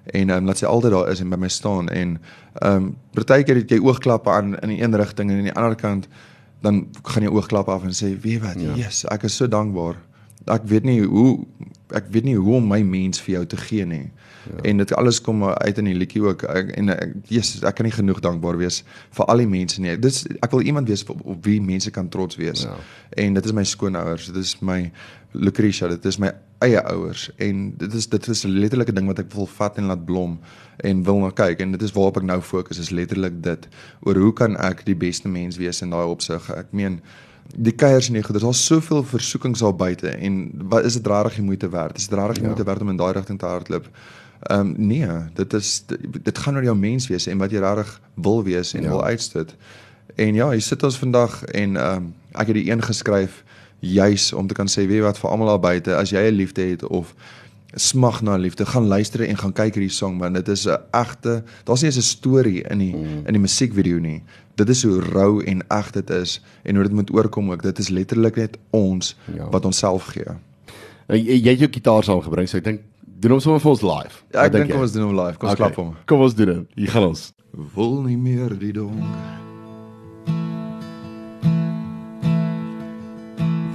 En 0.06 0.30
ehm 0.30 0.38
um, 0.38 0.46
laat 0.46 0.58
sy 0.58 0.66
altyd 0.66 0.92
daar 0.92 1.12
is 1.12 1.22
en 1.22 1.30
by 1.30 1.38
my 1.38 1.48
staan 1.50 1.90
en 1.90 2.18
ehm 2.62 2.76
um, 2.76 2.96
partykeer 3.14 3.56
het 3.62 3.70
jy 3.70 3.80
oogklappe 3.80 4.30
aan 4.30 4.56
in 4.60 4.70
die 4.70 4.82
een 4.82 4.96
rigting 4.98 5.32
en 5.32 5.38
in 5.38 5.44
die 5.52 5.54
ander 5.54 5.76
kant 5.76 6.08
dan 6.62 6.88
gaan 7.04 7.24
jy 7.24 7.30
oogklappe 7.30 7.72
af 7.72 7.84
en 7.84 7.94
sê 7.94 8.16
weet 8.22 8.42
wat, 8.42 8.58
ja. 8.62 8.74
yes, 8.76 9.06
ek 9.14 9.24
is 9.24 9.36
so 9.36 9.48
dankbaar 9.48 9.96
ek 10.46 10.68
weet 10.70 10.86
nie 10.88 11.02
hoe 11.02 11.40
ek 11.96 12.08
weet 12.14 12.26
nie 12.26 12.36
hoe 12.38 12.58
om 12.58 12.68
my 12.68 12.82
mens 12.86 13.22
vir 13.22 13.38
jou 13.38 13.44
te 13.54 13.58
gee 13.58 13.86
nie. 13.86 14.06
Ja. 14.46 14.62
En 14.70 14.78
dit 14.78 14.94
alles 14.94 15.22
kom 15.22 15.44
uit 15.46 15.78
in 15.82 15.90
die 15.90 15.96
liedjie 15.98 16.22
ook 16.22 16.44
ek, 16.50 16.72
en 16.78 16.90
ek 16.94 17.14
Jesus 17.30 17.64
ek 17.66 17.78
kan 17.80 17.88
nie 17.88 17.94
genoeg 17.94 18.22
dankbaar 18.26 18.58
wees 18.62 18.84
vir 19.18 19.30
al 19.32 19.42
die 19.42 19.50
mense 19.50 19.82
nie. 19.82 19.96
Dis 20.02 20.24
ek 20.46 20.54
wil 20.54 20.66
iemand 20.66 20.90
wees 20.90 21.06
op, 21.10 21.22
op 21.26 21.46
wie 21.46 21.60
mense 21.62 21.92
kan 21.94 22.10
trots 22.14 22.38
wees. 22.42 22.66
Ja. 22.68 22.76
En 23.26 23.38
dit 23.38 23.46
is 23.46 23.56
my 23.56 23.64
skoonouers, 23.66 24.30
dit 24.32 24.42
is 24.42 24.58
my 24.62 24.92
Lucretia, 25.36 25.90
dit 25.92 26.06
is 26.06 26.20
my 26.22 26.32
eie 26.64 26.80
ouers 26.88 27.28
en 27.44 27.66
dit 27.78 27.94
is 27.94 28.08
dit 28.10 28.28
is 28.32 28.46
'n 28.46 28.60
letterlike 28.60 28.94
ding 28.94 29.08
wat 29.08 29.20
ek 29.20 29.34
wil 29.34 29.46
vat 29.46 29.78
en 29.78 29.90
laat 29.92 30.06
blom 30.06 30.40
en 30.78 31.04
wil 31.04 31.20
na 31.20 31.30
kyk 31.30 31.60
en 31.60 31.72
dit 31.72 31.82
is 31.82 31.92
waarop 31.92 32.18
ek 32.18 32.24
nou 32.24 32.42
fokus 32.42 32.80
is 32.80 32.90
letterlik 32.90 33.44
dit 33.44 33.68
oor 34.02 34.16
hoe 34.16 34.34
kan 34.34 34.58
ek 34.58 34.86
die 34.86 34.96
beste 34.96 35.28
mens 35.28 35.58
wees 35.58 35.82
in 35.82 35.90
daai 35.90 36.08
opsig. 36.08 36.50
Ek 36.50 36.72
meen 36.72 37.02
die 37.54 37.74
keiers 37.76 38.08
en 38.08 38.14
die 38.14 38.24
goeders, 38.24 38.44
daar's 38.44 38.66
soveel 38.66 39.04
versoekings 39.04 39.62
al 39.62 39.76
buite 39.76 40.10
en 40.10 40.52
wat 40.70 40.86
is 40.86 40.94
dit 40.94 41.08
regtig 41.08 41.36
die 41.40 41.44
moeite 41.46 41.70
werd? 41.70 41.98
Is 41.98 42.08
dit 42.08 42.18
regtig 42.18 42.42
die 42.42 42.44
ja. 42.44 42.48
moeite 42.48 42.66
werd 42.66 42.82
om 42.82 42.90
in 42.90 42.98
daai 42.98 43.14
rigting 43.14 43.40
te 43.40 43.46
hardloop? 43.46 43.90
Ehm 44.40 44.60
um, 44.60 44.74
nee, 44.78 45.08
dit 45.34 45.54
is 45.54 45.84
dit 46.24 46.38
gaan 46.38 46.56
oor 46.56 46.64
jou 46.64 46.76
mens 46.78 47.08
wees 47.08 47.28
en 47.28 47.38
wat 47.38 47.52
jy 47.52 47.60
regtig 47.60 48.02
wil 48.14 48.44
wees 48.44 48.74
en 48.74 48.84
ja. 48.84 48.90
wil 48.90 49.04
uitstoot. 49.04 49.56
En 50.16 50.34
ja, 50.34 50.50
hier 50.50 50.62
sit 50.62 50.84
ons 50.84 50.98
vandag 50.98 51.44
en 51.44 51.76
ehm 51.76 51.96
um, 51.96 52.14
ek 52.32 52.48
het 52.52 52.56
die 52.56 52.70
een 52.72 52.84
geskryf 52.84 53.44
juis 53.80 54.34
om 54.34 54.48
te 54.48 54.54
kan 54.54 54.68
sê 54.68 54.88
weet 54.88 55.02
wat 55.06 55.20
vir 55.20 55.30
almal 55.30 55.48
daar 55.48 55.60
buite 55.60 55.96
as 55.96 56.10
jy 56.10 56.28
'n 56.28 56.36
liefde 56.36 56.62
het 56.62 56.88
of 56.88 57.14
smag 57.76 58.22
na 58.22 58.36
liefde, 58.36 58.66
gaan 58.66 58.88
luister 58.88 59.22
en 59.28 59.38
gaan 59.38 59.54
kyk 59.54 59.76
hierdie 59.76 59.94
song 59.94 60.18
want 60.20 60.36
dit 60.36 60.48
is 60.48 60.66
'n 60.68 60.78
egte, 60.92 61.44
daar's 61.64 61.82
nie 61.82 61.92
eens 61.92 61.98
'n 61.98 62.02
storie 62.02 62.64
in 62.64 62.78
die 62.78 62.96
mm. 62.96 63.28
in 63.28 63.34
die 63.34 63.42
musiekvideo 63.42 64.00
nie. 64.00 64.24
Dit 64.56 64.70
is 64.70 64.84
hoe 64.84 65.00
rou 65.02 65.44
en 65.44 65.64
eg 65.68 65.92
dit 65.92 66.10
is 66.10 66.42
en 66.64 66.76
hoe 66.76 66.84
dit 66.84 66.94
moet 66.94 67.12
oorkom 67.12 67.52
ook. 67.52 67.62
Dit 67.62 67.80
is 67.80 67.90
letterlik 67.90 68.36
net 68.36 68.58
ons 68.70 69.16
ja. 69.36 69.50
wat 69.50 69.66
onsself 69.66 70.06
gee. 70.06 70.24
Nou, 71.08 71.20
jy, 71.20 71.42
jy 71.44 71.50
het 71.50 71.60
jou 71.60 71.72
gitaar 71.72 72.04
saamgebring, 72.04 72.50
so 72.50 72.58
ek 72.58 72.64
dink 72.64 72.82
doen 73.20 73.32
ons 73.32 73.44
sommer 73.44 73.62
vir 73.62 73.72
ons 73.72 73.82
live. 73.82 74.22
Ja, 74.34 74.46
ek 74.46 74.52
dink 74.52 74.72
kom 74.72 74.82
ons 74.82 74.92
doen 74.92 75.08
hom 75.08 75.16
live. 75.20 75.38
Kom 75.38 75.50
ons 75.50 75.60
okay. 75.60 75.66
klap 75.66 75.80
hom. 75.80 75.96
Kom 76.06 76.22
ons 76.26 76.36
doen 76.36 76.52
dit. 76.52 76.68
Hier 76.76 76.94
gaan 76.96 77.10
ons. 77.12 77.34
Wil 77.76 78.02
nie 78.04 78.18
meer 78.18 78.58
die 78.60 78.74
donker. 78.76 79.44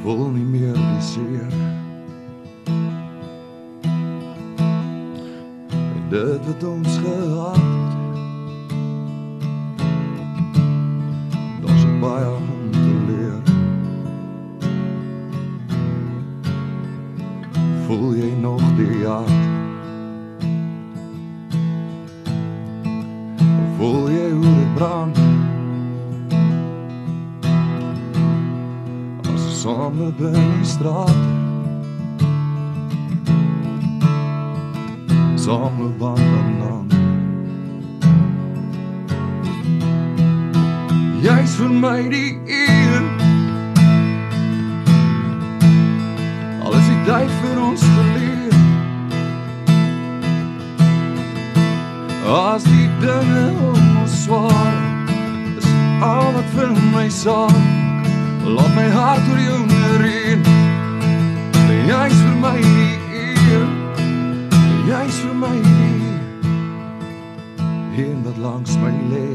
Wil 0.04 0.25
nie 0.35 0.45
meer 0.45 0.75
die 0.75 1.04
seer. 1.04 1.70
Dit 6.11 6.47
wat 6.47 6.64
ons 6.64 6.97
gehad. 6.99 7.59
Daar's 11.62 11.85
baie 12.00 12.26
om 12.26 12.71
te 12.71 12.95
leer. 13.07 13.43
Voel 17.87 18.14
jy 18.14 18.33
nog 18.40 18.62
die 18.76 19.07
hart 19.07 19.49
Voel 23.76 24.11
jy 24.11 24.31
hoe 24.31 24.55
dit 24.55 24.75
brand? 24.75 25.19
Ons 29.31 29.62
by 30.19 30.33
die 30.35 30.67
straat 30.69 31.39
same 35.50 35.99
wandelen 35.99 36.87
Jy's 41.25 41.54
vir 41.59 41.73
my 41.85 42.02
die 42.12 42.38
een 42.59 43.09
Al 46.62 46.76
is 46.78 46.87
die 46.90 47.00
tyd 47.09 47.33
vir 47.40 47.59
ons 47.64 47.83
geleer 47.97 48.54
As 52.37 52.69
die 52.69 52.87
dinge 53.02 53.42
om 53.73 53.99
ons 54.04 54.14
zwaar 54.23 54.78
Is 55.57 55.69
al 56.12 56.30
wat 56.38 56.54
vir 56.54 56.78
my 56.95 57.09
saak 57.19 58.06
Laat 58.47 58.78
my 58.78 58.86
hart 58.95 59.26
door 59.26 59.43
jou 59.49 59.58
neerheen 59.75 60.47
Jy's 61.91 62.23
vir 62.23 62.41
my 62.47 62.56
die 62.63 62.90
jy's 64.91 65.19
vir 65.23 65.35
my 65.39 65.57
hier 67.95 68.17
wat 68.25 68.39
langs 68.43 68.75
my 68.83 68.91
lê. 69.13 69.29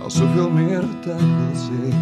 Al 0.00 0.10
soveel 0.10 0.48
meer 0.50 0.84
ek 0.84 1.20
wil 1.20 1.54
sê 1.64 1.92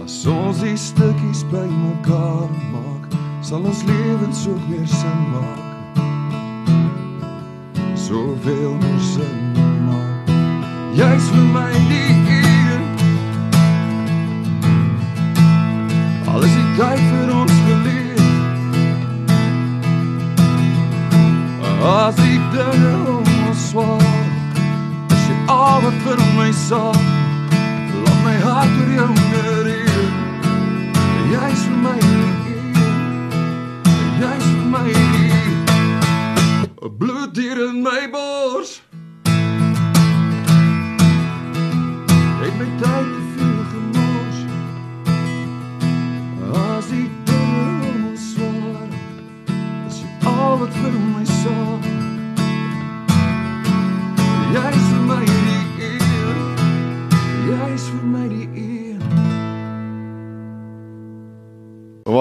As 0.00 0.16
ons 0.26 0.62
die 0.64 0.74
stukkies 0.76 1.44
by 1.52 1.62
mekaar 1.70 2.50
maak 2.72 3.14
sal 3.46 3.62
ons 3.62 3.84
lewens 3.86 4.42
ook 4.50 4.66
meer 4.72 4.88
sin 4.98 5.22
maak. 5.30 5.94
Soveel 8.08 8.74
meer 8.82 9.02
sin 9.12 9.38
maak. 9.86 10.34
Jy's 10.98 11.30
vir 11.30 11.48
my 11.54 11.81
om 22.64 23.28
ons 23.48 23.68
zwaar 23.70 24.26
As 25.10 25.22
jy 25.28 25.36
al 25.54 25.78
wat 25.84 25.98
vir 26.06 26.20
my 26.36 26.50
sal 26.56 26.96
Laat 28.04 28.20
my 28.24 28.36
hart 28.46 28.72
door 28.78 28.92
jou 28.96 29.10
neerheer 29.20 30.10
Jy 31.32 31.44
is 31.52 31.64
vir 31.68 31.78
my 31.86 31.98
Jy 34.22 34.32
is 34.40 34.48
vir 34.50 34.68
my 34.74 34.88
Bloed 36.98 37.36
hier 37.36 37.58
in 37.68 37.82
my 37.82 38.02
bors 38.12 38.21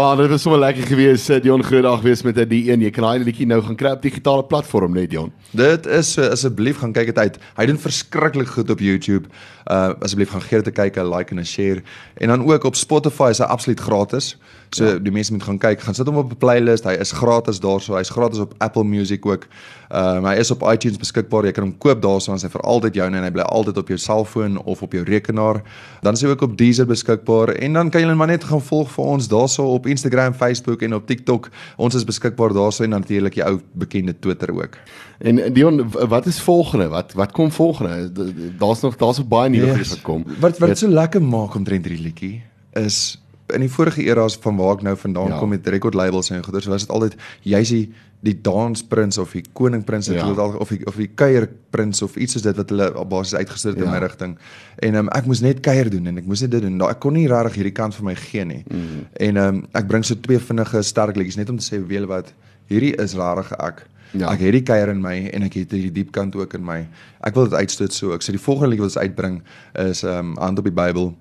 Wow, 0.01 0.17
dit 0.17 0.29
was 0.29 0.41
so 0.41 0.57
lekker 0.57 0.87
gewees, 0.89 1.27
eh, 1.29 1.41
Dion 1.41 1.61
Grootdag 1.63 2.01
wees 2.01 2.23
met 2.25 2.39
die 2.49 2.71
een. 2.71 2.81
Jy 2.81 2.89
kan 2.89 3.03
daai 3.05 3.21
liedjie 3.21 3.45
nou 3.45 3.59
gaan 3.61 3.75
kry 3.77 3.91
op 3.93 4.01
digitale 4.01 4.41
platform 4.49 4.95
net, 4.97 5.11
Dion. 5.11 5.29
Dit 5.53 5.85
is 5.85 6.13
so 6.15 6.25
asseblief 6.25 6.79
gaan 6.81 6.93
kyk 6.95 7.11
dit 7.11 7.19
uit. 7.21 7.37
Hy 7.59 7.65
doen 7.69 7.77
verskriklik 7.77 8.49
goed 8.49 8.73
op 8.73 8.81
YouTube. 8.81 9.29
Uh 9.69 9.91
asseblief 10.01 10.33
gaan 10.33 10.41
gee 10.41 10.61
dit 10.63 10.73
'n 10.73 10.73
kyk, 10.73 10.97
'n 10.97 11.05
like 11.05 11.29
en 11.31 11.39
'n 11.39 11.45
share. 11.45 11.83
En 12.17 12.27
dan 12.27 12.45
ook 12.49 12.63
op 12.63 12.75
Spotify 12.75 13.29
is 13.29 13.37
hy 13.37 13.45
absoluut 13.45 13.79
gratis. 13.79 14.37
So 14.71 14.85
ja. 14.85 14.97
die 14.97 15.11
mense 15.11 15.33
moet 15.33 15.43
gaan 15.43 15.57
kyk, 15.57 15.81
gaan 15.81 15.93
sit 15.93 16.07
hom 16.07 16.17
op 16.17 16.31
'n 16.31 16.37
playlist. 16.37 16.83
Hy 16.83 16.97
is 16.97 17.11
gratis 17.11 17.59
daarso. 17.59 17.95
Hy's 17.95 18.09
gratis 18.09 18.39
op 18.39 18.53
Apple 18.57 18.83
Music 18.83 19.25
ook. 19.25 19.47
Ehm 19.91 20.23
uh, 20.25 20.29
hy 20.31 20.39
is 20.39 20.51
op 20.53 20.61
iTunes 20.71 20.99
beskikbaar. 21.01 21.49
Jy 21.49 21.51
kan 21.57 21.65
hom 21.65 21.73
koop 21.83 21.99
daarso, 22.03 22.31
want 22.31 22.45
hy 22.45 22.49
vir 22.53 22.63
altyd 22.73 22.95
joune 22.95 23.17
en 23.19 23.25
hy 23.27 23.31
bly 23.35 23.43
altyd 23.43 23.79
op 23.81 23.89
jou 23.91 23.97
selfoon 23.99 24.55
of 24.63 24.83
op 24.85 24.93
jou 24.95 25.03
rekenaar. 25.03 25.59
Dan 26.05 26.15
is 26.15 26.23
hy 26.23 26.31
ook 26.31 26.45
op 26.47 26.53
Deezer 26.57 26.87
beskikbaar 26.87 27.51
en 27.57 27.75
dan 27.75 27.91
kan 27.91 28.05
julle 28.05 28.15
maar 28.15 28.31
net 28.31 28.45
gaan 28.47 28.63
volg 28.63 28.91
vir 28.93 29.09
ons 29.17 29.27
daarso 29.31 29.65
op 29.73 29.89
Instagram, 29.91 30.33
Facebook 30.33 30.85
en 30.87 30.95
op 30.95 31.09
TikTok. 31.09 31.49
Ons 31.75 31.99
is 31.99 32.07
beskikbaar 32.07 32.55
daarso 32.55 32.85
en 32.87 32.95
natuurlik 32.95 33.35
die 33.35 33.43
ou 33.43 33.57
bekende 33.73 34.15
Twitter 34.19 34.53
ook. 34.55 34.77
En 35.19 35.41
Dion, 35.53 35.83
wat 35.91 36.25
is 36.25 36.39
volgende? 36.41 36.87
Wat 36.87 37.11
wat 37.13 37.35
kom 37.35 37.51
volgende? 37.51 38.31
Daar's 38.59 38.81
nog 38.81 38.95
daar's 38.95 39.17
nog 39.17 39.27
baie 39.27 39.49
nuwe 39.49 39.75
yes. 39.77 39.89
wat 39.89 40.01
kom. 40.07 40.23
Wat 40.39 40.57
wat 40.63 40.77
so 40.77 40.87
lekker 40.87 41.21
maak 41.21 41.55
omtrent 41.55 41.85
hierdie 41.85 42.03
liedjie 42.03 42.35
is 42.79 43.20
in 43.55 43.65
die 43.65 43.71
vorige 43.71 44.03
eras 44.03 44.37
van 44.41 44.57
waar 44.59 44.79
ek 44.79 44.85
nou 44.87 44.95
vandaan 44.97 45.35
ja. 45.35 45.41
kom 45.41 45.53
met 45.53 45.67
record 45.67 45.97
labels 45.97 46.31
en 46.31 46.43
goeders 46.43 46.69
was 46.71 46.87
dit 46.87 46.93
altyd 46.95 47.17
jy's 47.47 47.73
die 47.73 47.85
die 48.21 48.35
dansprins 48.45 49.17
of 49.17 49.31
die 49.33 49.41
koningprins 49.57 50.07
ja. 50.11 50.27
of 50.29 50.69
die 50.69 50.85
of 50.85 50.97
die 50.99 51.09
kuierprins 51.17 52.03
of 52.05 52.15
iets 52.21 52.37
soos 52.37 52.45
dit 52.45 52.57
wat 52.57 52.69
hulle 52.69 52.89
basies 53.09 53.39
uitgestuur 53.39 53.73
het 53.73 53.81
ja. 53.81 53.87
in 53.87 53.95
my 53.95 54.01
rigting. 54.03 54.35
En 54.85 54.99
um, 54.99 55.09
ek 55.17 55.29
moes 55.29 55.41
net 55.41 55.63
kuier 55.65 55.89
doen 55.89 56.11
en 56.11 56.21
ek 56.21 56.27
moes 56.29 56.43
net 56.45 56.53
dit 56.53 56.61
doen. 56.67 56.75
Nou, 56.77 56.89
ek 56.93 57.01
kon 57.01 57.17
nie 57.17 57.25
regtig 57.31 57.61
hierdie 57.61 57.73
kant 57.79 57.97
van 57.97 58.11
my 58.11 58.15
gee 58.21 58.45
nie. 58.45 58.61
Mm. 58.67 59.07
En 59.27 59.41
um, 59.41 59.63
ek 59.77 59.89
bring 59.89 60.05
so 60.05 60.17
twee 60.27 60.41
vinnige 60.51 60.83
sterk 60.85 61.17
liedjies 61.17 61.39
net 61.41 61.49
om 61.49 61.57
te 61.57 61.65
sê 61.65 61.81
weet 61.81 62.05
wat 62.11 62.29
hierdie 62.69 62.93
is 63.01 63.17
regtig 63.17 63.55
ek. 63.57 63.81
Ja. 64.11 64.27
Ek 64.27 64.43
het 64.43 64.53
die 64.53 64.63
kuier 64.67 64.91
in 64.91 65.01
my 65.01 65.15
en 65.31 65.47
ek 65.47 65.57
het 65.61 65.73
hierdie 65.73 65.93
diep 66.01 66.13
kant 66.13 66.37
ook 66.37 66.53
in 66.59 66.65
my. 66.67 66.83
Ek 67.25 67.33
wil 67.37 67.49
dit 67.49 67.57
uitstoot 67.57 67.95
so. 67.95 68.13
Ek 68.13 68.21
sê 68.25 68.35
die 68.35 68.43
volgende 68.43 68.75
liedjie 68.75 68.85
wat 68.85 68.93
ons 68.93 69.01
uitbring 69.01 69.41
is 69.87 70.05
um 70.05 70.35
Hand 70.37 70.61
op 70.61 70.69
die 70.69 70.77
Bybel. 70.77 71.13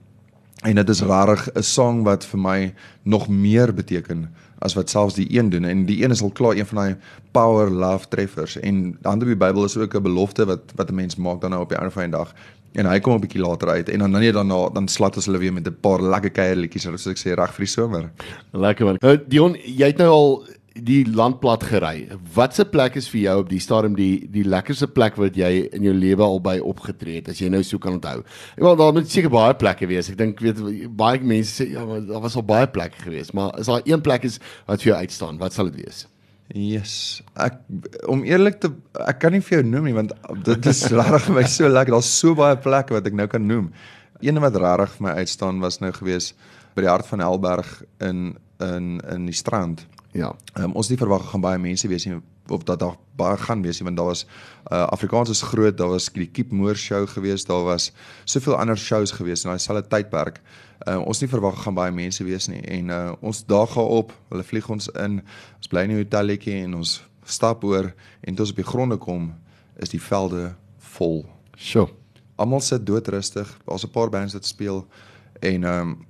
En 0.61 0.75
dit 0.75 0.89
is 0.89 1.01
rarig 1.01 1.49
'n 1.55 1.63
song 1.63 2.03
wat 2.03 2.25
vir 2.25 2.39
my 2.39 2.75
nog 3.03 3.29
meer 3.29 3.75
beteken 3.75 4.29
as 4.59 4.75
wat 4.75 4.91
selfs 4.91 5.15
die 5.15 5.39
een 5.39 5.49
doen. 5.51 5.65
En 5.65 5.85
die 5.85 6.05
een 6.05 6.11
is 6.11 6.23
al 6.23 6.31
klaar 6.31 6.57
een 6.57 6.67
van 6.67 6.77
daai 6.77 6.97
power 7.31 7.71
love 7.71 8.09
treffers. 8.09 8.59
En 8.59 8.99
dan 9.01 9.19
die 9.19 9.37
Bybel 9.37 9.65
is 9.65 9.77
ook 9.77 9.95
'n 9.95 10.03
belofte 10.03 10.45
wat 10.45 10.61
wat 10.75 10.91
'n 10.91 10.95
mens 10.95 11.17
maak 11.17 11.41
dan 11.41 11.51
nou 11.51 11.63
op 11.63 11.69
die 11.69 11.79
einde 11.79 11.93
van 11.93 12.03
die 12.03 12.11
dag. 12.11 12.35
En 12.73 12.87
hy 12.87 13.01
kom 13.01 13.15
'n 13.15 13.21
bietjie 13.21 13.41
later 13.41 13.69
uit. 13.69 13.89
En 13.89 13.99
dan 13.99 14.11
net 14.11 14.35
daarna 14.35 14.69
dan 14.69 14.89
slat 14.89 15.17
ons 15.17 15.27
hulle 15.27 15.39
weer 15.39 15.53
met 15.53 15.67
'n 15.67 15.77
paar 15.81 16.03
lekker 16.03 16.31
kuierliedjies 16.31 16.83
soos 16.83 17.07
ek 17.07 17.19
sê 17.19 17.35
reg 17.35 17.55
vir 17.55 17.65
die 17.65 17.73
somer. 17.73 18.11
Lekker 18.53 18.85
man. 18.85 18.97
Nou 18.99 19.19
Dion, 19.29 19.57
jy 19.65 19.87
het 19.87 19.97
nou 19.97 20.09
al 20.09 20.47
die 20.85 21.03
land 21.07 21.41
plat 21.43 21.65
gery. 21.67 22.09
Watse 22.35 22.65
plek 22.69 22.97
is 23.01 23.09
vir 23.13 23.21
jou 23.21 23.35
op 23.43 23.49
die 23.51 23.61
stadium 23.63 23.97
die 23.99 24.27
die 24.31 24.45
lekkerste 24.47 24.89
plek 24.91 25.19
wat 25.21 25.37
jy 25.39 25.51
in 25.77 25.87
jou 25.87 25.95
lewe 25.97 26.25
al 26.27 26.41
by 26.45 26.57
opgetree 26.73 27.21
het 27.21 27.31
as 27.33 27.41
jy 27.43 27.51
nou 27.53 27.63
so 27.67 27.81
kan 27.83 27.99
onthou? 27.99 28.21
Ek 28.57 28.63
wil 28.65 28.79
daar 28.81 28.95
moet 28.97 29.11
seker 29.11 29.33
baie 29.33 29.57
plekke 29.59 29.89
wees. 29.91 30.11
Ek 30.13 30.19
dink 30.21 30.41
weet 30.45 30.63
baie 30.97 31.21
mense 31.21 31.61
sê 31.61 31.69
ja, 31.73 31.85
maar 31.87 32.03
daar 32.07 32.25
was 32.25 32.39
al 32.39 32.47
baie 32.49 32.71
plekke 32.71 33.05
gewees, 33.05 33.35
maar 33.37 33.53
is 33.61 33.71
daar 33.71 33.85
een 33.85 34.03
plek 34.05 34.27
is 34.29 34.41
wat 34.69 34.83
vir 34.83 34.93
jou 34.93 34.99
uitstaan? 35.05 35.39
Wat 35.43 35.57
sal 35.57 35.71
dit 35.71 35.85
wees? 35.85 36.05
Yes. 36.51 37.23
Ek 37.39 37.61
om 38.11 38.25
eerlik 38.27 38.59
te 38.63 38.73
ek 39.07 39.21
kan 39.23 39.37
nie 39.37 39.43
vir 39.47 39.61
jou 39.61 39.65
noem 39.69 39.87
nie 39.87 39.97
want 39.97 40.15
dit 40.47 40.71
is 40.73 40.83
regtig 40.99 41.29
vir 41.29 41.39
my 41.39 41.47
so 41.47 41.71
lekker. 41.71 41.99
Daar's 41.99 42.13
so 42.19 42.35
baie 42.39 42.59
plekke 42.59 42.97
wat 42.99 43.07
ek 43.07 43.17
nou 43.19 43.29
kan 43.31 43.47
noem. 43.47 43.71
Een 44.21 44.41
wat 44.43 44.59
regtig 44.59 44.99
vir 44.99 45.09
my 45.09 45.17
uitstaan 45.23 45.63
was 45.63 45.79
nou 45.81 45.93
gewees 45.97 46.33
by 46.75 46.85
die 46.85 46.91
hart 46.91 47.09
van 47.11 47.23
Helberg 47.25 47.81
in 48.03 48.35
in 48.61 48.99
in 49.09 49.31
die 49.31 49.37
strand. 49.37 49.87
Ja. 50.13 50.35
Um, 50.59 50.73
ons 50.73 50.89
het 50.89 50.97
nie 50.97 51.05
verwag 51.05 51.29
gaan 51.31 51.43
baie 51.45 51.59
mense 51.63 51.89
wees 51.89 52.05
nie 52.09 52.19
of 52.51 52.65
dat 52.67 52.81
daar 52.83 52.97
baie 53.19 53.37
gaan 53.39 53.63
wees 53.63 53.79
nie 53.79 53.87
want 53.87 53.99
daar 54.01 54.09
was 54.11 54.25
uh, 54.73 54.83
Afrikaans 54.91 55.31
is 55.31 55.43
groot, 55.43 55.77
daar 55.79 55.93
was 55.93 56.09
die 56.11 56.27
Keep 56.27 56.51
Moore 56.51 56.75
show 56.75 57.07
gewees, 57.09 57.45
daar 57.47 57.63
was 57.65 57.93
soveel 58.25 58.57
ander 58.59 58.79
shows 58.79 59.13
gewees 59.15 59.45
in 59.45 59.53
daai 59.53 59.63
selfde 59.63 59.87
tydperk. 59.89 60.41
Uh, 60.87 60.99
ons 60.99 61.21
nie 61.23 61.31
verwag 61.31 61.63
gaan 61.63 61.79
baie 61.79 61.95
mense 61.95 62.25
wees 62.27 62.49
nie 62.51 62.63
en 62.67 62.91
uh, 62.91 63.13
ons 63.21 63.45
daag 63.47 63.71
gaan 63.77 63.95
op, 64.01 64.13
hulle 64.33 64.47
vlieg 64.47 64.67
ons 64.71 64.91
in, 64.99 65.21
ons 65.61 65.71
bly 65.71 65.87
in 65.87 65.95
'n 65.95 66.03
hotelletjie 66.03 66.59
en 66.65 66.75
ons 66.81 66.99
stap 67.25 67.65
oor 67.65 67.93
en 68.21 68.35
toe 68.35 68.45
ons 68.45 68.51
op 68.51 68.63
die 68.65 68.71
gronde 68.73 68.99
kom, 68.99 69.31
is 69.79 69.95
die 69.95 70.03
velde 70.03 70.57
vol. 70.97 71.27
Sjoe. 71.55 71.87
Almal 72.37 72.61
sit 72.61 72.87
doodrustig, 72.87 73.47
daar's 73.67 73.85
'n 73.85 73.95
paar 73.95 74.11
bands 74.11 74.35
wat 74.35 74.47
speel 74.47 74.87
en 75.41 75.65
ehm 75.65 75.89
um, 75.89 76.10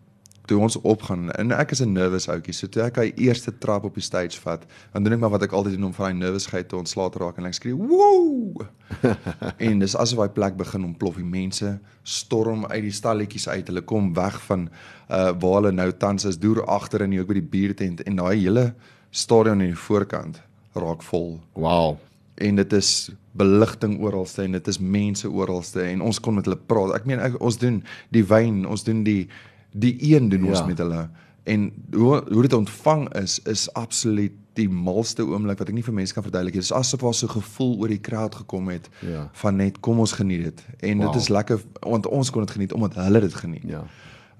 toe 0.51 0.59
ons 0.59 0.77
opgaan 0.83 1.29
en 1.39 1.53
ek 1.55 1.75
is 1.77 1.83
'n 1.85 1.93
nervous 1.95 2.27
ouetjie 2.33 2.55
so 2.57 2.67
toe 2.67 2.83
ek 2.83 2.97
hy 2.99 3.07
eerste 3.27 3.53
trap 3.63 3.85
op 3.87 3.95
die 3.95 4.05
stage 4.05 4.41
vat 4.43 4.67
dan 4.93 5.05
doen 5.05 5.15
ek 5.15 5.21
maar 5.23 5.35
wat 5.37 5.47
ek 5.47 5.55
altyd 5.55 5.77
doen 5.79 5.91
om 5.91 5.95
van 5.95 6.11
daai 6.11 6.19
nervousheid 6.25 6.69
te 6.69 6.77
ontslae 6.77 7.11
te 7.11 7.23
raak 7.23 7.39
en 7.39 7.47
ek 7.47 7.55
skree 7.55 7.77
woew 7.77 8.67
en 9.69 9.79
dis 9.79 9.97
asof 9.97 10.19
daai 10.19 10.35
plek 10.35 10.59
begin 10.59 10.85
ontplof 10.91 11.17
die 11.23 11.31
mense 11.39 11.79
storm 12.03 12.67
uit 12.67 12.83
die 12.83 12.99
stalletjies 13.01 13.49
uit 13.49 13.71
hulle 13.71 13.83
kom 13.83 14.13
weg 14.15 14.41
van 14.51 14.69
uh 15.09 15.31
waar 15.41 15.57
hulle 15.61 15.73
nou 15.73 15.91
tans 15.93 16.25
is 16.25 16.39
deur 16.39 16.65
agter 16.67 17.03
in 17.07 17.11
die 17.11 17.21
ook 17.21 17.31
by 17.31 17.39
die 17.39 17.51
biertent 17.55 18.03
en 18.07 18.17
daai 18.17 18.37
hele 18.37 18.75
stadion 19.11 19.61
aan 19.61 19.71
die 19.71 19.83
voorkant 19.87 20.43
raak 20.75 21.03
vol 21.03 21.41
Wow. 21.55 21.99
en 22.41 22.57
dit 22.57 22.73
is 22.73 23.11
beligting 23.37 24.01
oralste 24.03 24.43
en 24.43 24.53
dit 24.53 24.69
is 24.69 24.79
mense 24.79 25.29
oralste 25.29 25.83
en 25.83 26.03
ons 26.03 26.19
kon 26.21 26.35
met 26.35 26.47
hulle 26.49 26.59
praat. 26.59 26.95
Ek 26.97 27.07
meen 27.07 27.21
ek, 27.23 27.37
ons 27.41 27.59
doen 27.61 27.83
die 28.15 28.25
wyn, 28.27 28.65
ons 28.67 28.85
doen 28.87 29.05
die 29.07 29.29
die 29.73 29.97
een 30.17 30.29
doen 30.29 30.45
ons 30.45 30.59
Ja. 30.59 30.67
met 30.67 30.79
hulle 30.79 31.09
en 31.45 31.73
hoe 31.93 32.23
hoe 32.33 32.43
dit 32.43 32.53
ontvang 32.53 33.15
is 33.15 33.39
is 33.45 33.73
absoluut 33.73 34.33
die 34.55 34.69
malste 34.69 35.23
oomblik 35.23 35.59
wat 35.59 35.69
ek 35.69 35.75
nie 35.75 35.83
vir 35.83 35.95
mense 35.95 36.13
kan 36.15 36.23
verduidelik 36.23 36.55
nie. 36.55 36.61
Dit 36.63 36.71
is 36.71 36.77
asof 36.77 37.01
daar 37.01 37.15
so 37.15 37.27
'n 37.27 37.31
gevoel 37.31 37.79
oor 37.79 37.89
die 37.89 38.01
crowd 38.01 38.35
gekom 38.35 38.69
het 38.69 38.89
Ja. 39.01 39.31
van 39.33 39.57
net 39.57 39.81
kom 39.81 39.99
ons 39.99 40.13
geniet 40.13 40.43
dit. 40.45 40.67
En 40.81 40.99
Wow. 40.99 41.13
dit 41.13 41.21
is 41.21 41.29
lekker 41.29 41.61
want 41.81 42.07
ons 42.07 42.31
kon 42.31 42.41
dit 42.43 42.51
geniet 42.51 42.73
omdat 42.73 42.95
hulle 42.95 43.21
dit 43.21 43.35
geniet. 43.35 43.63
Ja. 43.67 43.85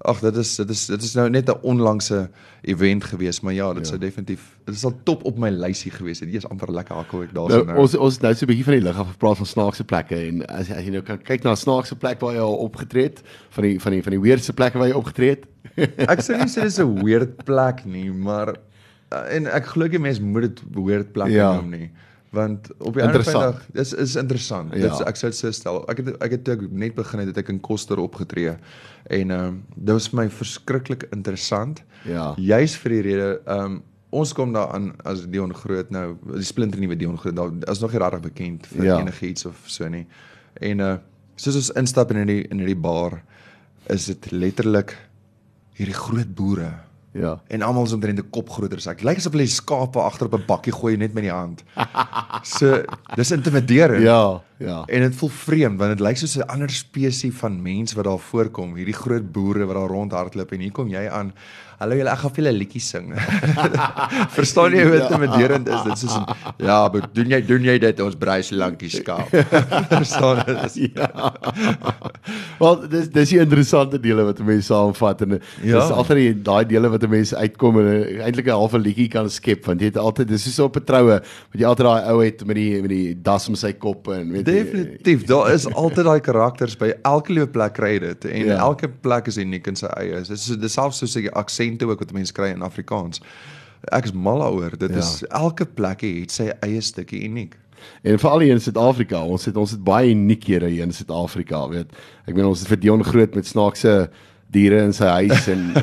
Ag 0.03 0.19
dit 0.19 0.35
is 0.35 0.55
dit 0.55 0.69
is 0.69 0.85
dit 0.87 1.01
is 1.03 1.13
nou 1.15 1.29
net 1.29 1.47
'n 1.49 1.59
onlangse 1.61 2.29
event 2.63 3.03
gewees, 3.03 3.41
maar 3.41 3.53
ja, 3.53 3.73
dit 3.73 3.83
Ja. 3.85 3.89
sou 3.89 3.97
definitief 3.99 4.57
dit 4.65 4.75
is 4.75 4.83
al 4.85 4.93
top 5.03 5.23
op 5.25 5.37
my 5.37 5.49
lysie 5.49 5.91
gewees. 5.91 6.19
Dit 6.19 6.33
is 6.33 6.47
amper 6.49 6.71
lekker 6.71 6.95
hakkel 6.95 7.21
ek 7.23 7.33
daarso 7.33 7.55
Nou, 7.57 7.65
nou. 7.65 7.77
ons 7.79 7.95
ons 7.97 8.13
het 8.13 8.21
nou 8.23 8.33
so 8.33 8.45
'n 8.45 8.47
bietjie 8.47 8.63
van 8.63 8.73
die 8.73 8.81
lig 8.81 8.97
af 8.97 9.11
gepraat 9.11 9.37
van 9.37 9.45
snaakse 9.45 9.83
plekke 9.83 10.15
en 10.27 10.45
as 10.47 10.67
jy, 10.67 10.73
as 10.75 10.83
jy 10.85 10.89
nou 10.91 11.01
kan 11.03 11.17
kyk 11.21 11.43
na 11.43 11.51
'n 11.51 11.55
snaakse 11.55 11.95
plek 11.95 12.19
waar 12.19 12.33
jy 12.33 12.39
al 12.39 12.55
opgetree 12.57 13.03
het, 13.03 13.21
van 13.49 13.63
die 13.63 13.79
van 13.79 13.91
die 13.91 14.01
van 14.03 14.11
die 14.11 14.19
weerse 14.21 14.53
plekke 14.53 14.77
waar 14.77 14.87
jy 14.87 14.93
opgetree 14.95 15.29
het. 15.29 15.45
Ek 16.09 16.19
sê 16.21 16.37
nie 16.37 16.47
sê 16.49 16.61
dis 16.63 16.79
'n 16.79 17.03
weird 17.03 17.43
plek 17.45 17.85
nie, 17.85 18.11
maar 18.11 18.55
uh, 19.13 19.35
en 19.35 19.45
ek 19.47 19.65
glo 19.65 19.87
die 19.87 19.99
mense 19.99 20.21
moet 20.21 20.41
dit 20.41 20.61
weird 20.73 21.11
plek 21.13 21.29
Ja. 21.29 21.53
noem 21.55 21.69
nie. 21.69 21.91
Want 22.31 22.69
op 22.79 22.93
die 22.95 23.03
ander 23.03 23.19
Interessant. 23.19 23.55
dag 23.57 23.65
dis 23.75 23.93
is 23.93 24.15
interessant. 24.15 24.73
Ja. 24.73 24.81
Dit 24.87 24.91
is 24.95 24.99
ek 25.09 25.15
sou 25.19 25.29
dit 25.31 25.39
so 25.39 25.51
stel. 25.51 25.81
Ek 25.91 25.97
het 25.99 26.11
ek 26.23 26.31
het 26.37 26.71
net 26.71 26.95
begin 26.95 27.19
het, 27.19 27.27
het 27.33 27.37
ek 27.43 27.49
in 27.51 27.59
Koster 27.59 27.99
opgetree 27.99 28.53
en 29.09 29.31
ehm 29.31 29.47
um, 29.47 29.57
dit 29.75 29.91
was 29.93 30.07
vir 30.09 30.19
my 30.21 30.29
verskriklik 30.31 31.03
interessant. 31.11 31.81
Ja. 32.07 32.29
Juis 32.39 32.75
vir 32.79 32.95
die 32.95 33.01
rede 33.09 33.29
ehm 33.45 33.65
um, 33.65 33.81
ons 34.11 34.33
kom 34.35 34.53
daar 34.53 34.71
aan 34.75 34.89
as 35.07 35.25
Dion 35.31 35.53
Groot 35.55 35.89
nou, 35.91 36.17
die 36.35 36.43
splinter 36.43 36.79
nuwe 36.79 36.95
Dion 36.99 37.17
Groot. 37.17 37.35
Daar 37.35 37.51
is 37.71 37.79
nog 37.79 37.91
nie 37.91 37.99
regtig 37.99 38.21
bekend 38.21 38.67
vir 38.67 38.85
Ja. 38.85 38.99
enigiets 38.99 39.45
of 39.45 39.59
so 39.67 39.87
nie. 39.89 40.07
En 40.61 40.79
uh 40.79 40.95
soos 41.35 41.55
ons 41.55 41.71
instap 41.79 42.11
in 42.11 42.17
hierdie 42.17 42.47
in 42.51 42.59
hierdie 42.59 42.79
bar 42.81 43.21
is 43.89 44.05
dit 44.05 44.31
letterlik 44.31 44.95
hierdie 45.73 45.95
groot 45.95 46.35
boere 46.35 46.73
Ja. 47.13 47.41
en 47.47 47.61
almal 47.61 47.83
is 47.83 47.91
omtrent 47.93 48.19
'n 48.19 48.29
kop 48.29 48.49
groter 48.49 48.77
as 48.77 48.87
ek. 48.87 49.01
Lyk 49.03 49.17
asof 49.17 49.33
hulle 49.33 49.47
skape 49.47 49.99
agter 49.99 50.25
op 50.25 50.33
'n 50.33 50.45
bakkie 50.47 50.71
gooi 50.73 50.97
net 50.97 51.13
met 51.13 51.23
die 51.23 51.31
hand. 51.31 51.63
So 52.43 52.83
dis 53.15 53.31
intimiderend. 53.31 54.03
Ja, 54.03 54.41
ja. 54.57 54.83
En 54.87 55.01
dit 55.01 55.15
voel 55.15 55.29
vreemd 55.29 55.77
want 55.79 55.97
dit 55.97 55.99
lyk 56.07 56.17
soos 56.17 56.37
'n 56.37 56.47
ander 56.47 56.69
spesies 56.69 57.35
van 57.35 57.61
mens 57.61 57.93
wat 57.93 58.05
daar 58.05 58.19
voorkom, 58.19 58.75
hierdie 58.75 58.93
groot 58.93 59.31
boere 59.31 59.65
wat 59.65 59.75
daar 59.75 59.89
rondhardloop 59.89 60.51
en 60.51 60.59
hier 60.59 60.71
kom 60.71 60.87
jy 60.87 61.09
aan. 61.09 61.33
Hallo 61.81 61.95
julle, 61.97 62.11
ek 62.13 62.19
gaan 62.21 62.29
vir 62.35 62.43
julle 62.43 62.51
liedjies 62.59 62.87
sing. 62.93 63.07
Verstaan 64.37 64.75
jy 64.77 64.83
hoe 64.85 64.97
Ja. 64.99 65.05
intimiderend 65.07 65.67
is 65.73 65.81
dit? 65.87 65.97
Soos 66.03 66.13
ja, 66.61 66.75
maar 66.93 67.07
doen 67.15 67.31
jy 67.33 67.39
doen 67.47 67.63
jy 67.65 67.77
dit 67.81 68.01
ons 68.05 68.17
brei 68.21 68.35
so 68.45 68.55
lank 68.59 68.77
die 68.83 68.89
skaap. 68.93 69.31
Verstaan 69.95 70.43
jy? 70.45 70.57
Dis- 70.61 70.77
Ja. 70.93 71.07
Wel, 72.59 72.75
dis 72.91 73.07
dis 73.09 73.29
die 73.33 73.39
interessante 73.41 73.97
dele 74.03 74.23
wat 74.27 74.39
mense 74.45 74.67
saamvat 74.69 75.21
en 75.25 75.31
Ja. 75.63 75.79
dis 75.79 75.89
altyd 75.95 76.17
die 76.21 76.33
daai 76.45 76.65
dele 76.69 76.89
wat 76.93 77.07
mense 77.09 77.35
uitkom 77.35 77.79
en 77.81 77.89
eintlik 78.27 78.45
'n 78.51 78.59
halfe 78.61 78.77
liedjie 78.79 79.07
kan 79.09 79.29
skep 79.29 79.65
want 79.65 79.81
jy 79.81 79.89
het 79.89 79.97
altyd 79.97 80.27
dis 80.27 80.45
is 80.47 80.55
so 80.55 80.65
op 80.69 80.77
'n 80.77 80.85
troue 80.85 81.17
wat 81.17 81.57
jy 81.57 81.65
altyd 81.65 81.85
daai 81.87 82.03
ou 82.13 82.19
het 82.21 82.45
met 82.45 82.55
die 82.55 82.81
met 82.81 82.89
die 82.93 83.15
das 83.21 83.47
om 83.49 83.55
sy 83.55 83.73
kop 83.73 84.07
en 84.13 84.31
weet 84.31 84.45
Definitief, 84.45 85.25
daar 85.25 85.51
is 85.53 85.65
altyd 85.73 86.05
daai 86.05 86.19
karakters 86.21 86.77
by 86.77 86.93
elke 87.03 87.33
liewe 87.33 87.47
plek 87.47 87.73
kry 87.73 87.97
dit 87.99 88.25
en 88.25 88.45
Ja. 88.45 88.53
ja. 88.53 88.57
elke 88.59 88.87
plek 88.87 89.27
is 89.27 89.37
uniek 89.37 89.65
in 89.67 89.75
sy 89.75 89.87
eie. 89.97 90.21
Dit 90.21 90.29
is 90.29 90.45
dis 90.45 90.73
selfs 90.73 90.97
soos 91.01 91.13
die 91.13 91.29
aksente 91.71 91.85
ook 91.91 91.99
wat 91.99 92.11
mense 92.13 92.33
kry 92.33 92.51
in 92.51 92.61
Afrikaans. 92.61 93.21
Ek 93.91 94.05
is 94.05 94.13
mal 94.13 94.39
daaroor. 94.39 94.77
Dit 94.77 94.91
Ja. 94.91 94.97
is 94.97 95.23
elke 95.29 95.65
plek 95.65 96.01
het 96.01 96.31
sy 96.31 96.51
eie 96.61 96.81
stukkie 96.81 97.23
uniek. 97.23 97.55
En 98.03 98.19
veral 98.19 98.39
hier 98.39 98.51
in 98.53 98.61
Suid-Afrika, 98.61 99.23
ons 99.25 99.45
het 99.45 99.55
ons 99.57 99.71
het 99.71 99.83
baie 99.83 100.11
uniekhede 100.13 100.67
hier 100.69 100.83
in 100.83 100.91
Suid-Afrika, 100.91 101.67
weet. 101.69 101.91
Ek 102.27 102.35
meen 102.35 102.45
ons 102.45 102.59
het 102.59 102.67
vir 102.67 102.77
Dion 102.79 103.03
groot 103.03 103.33
met 103.35 103.45
snaakse 103.47 104.09
diere 104.51 104.81
in 104.83 104.93
sy 104.93 105.05
huis 105.05 105.47
en 105.47 105.61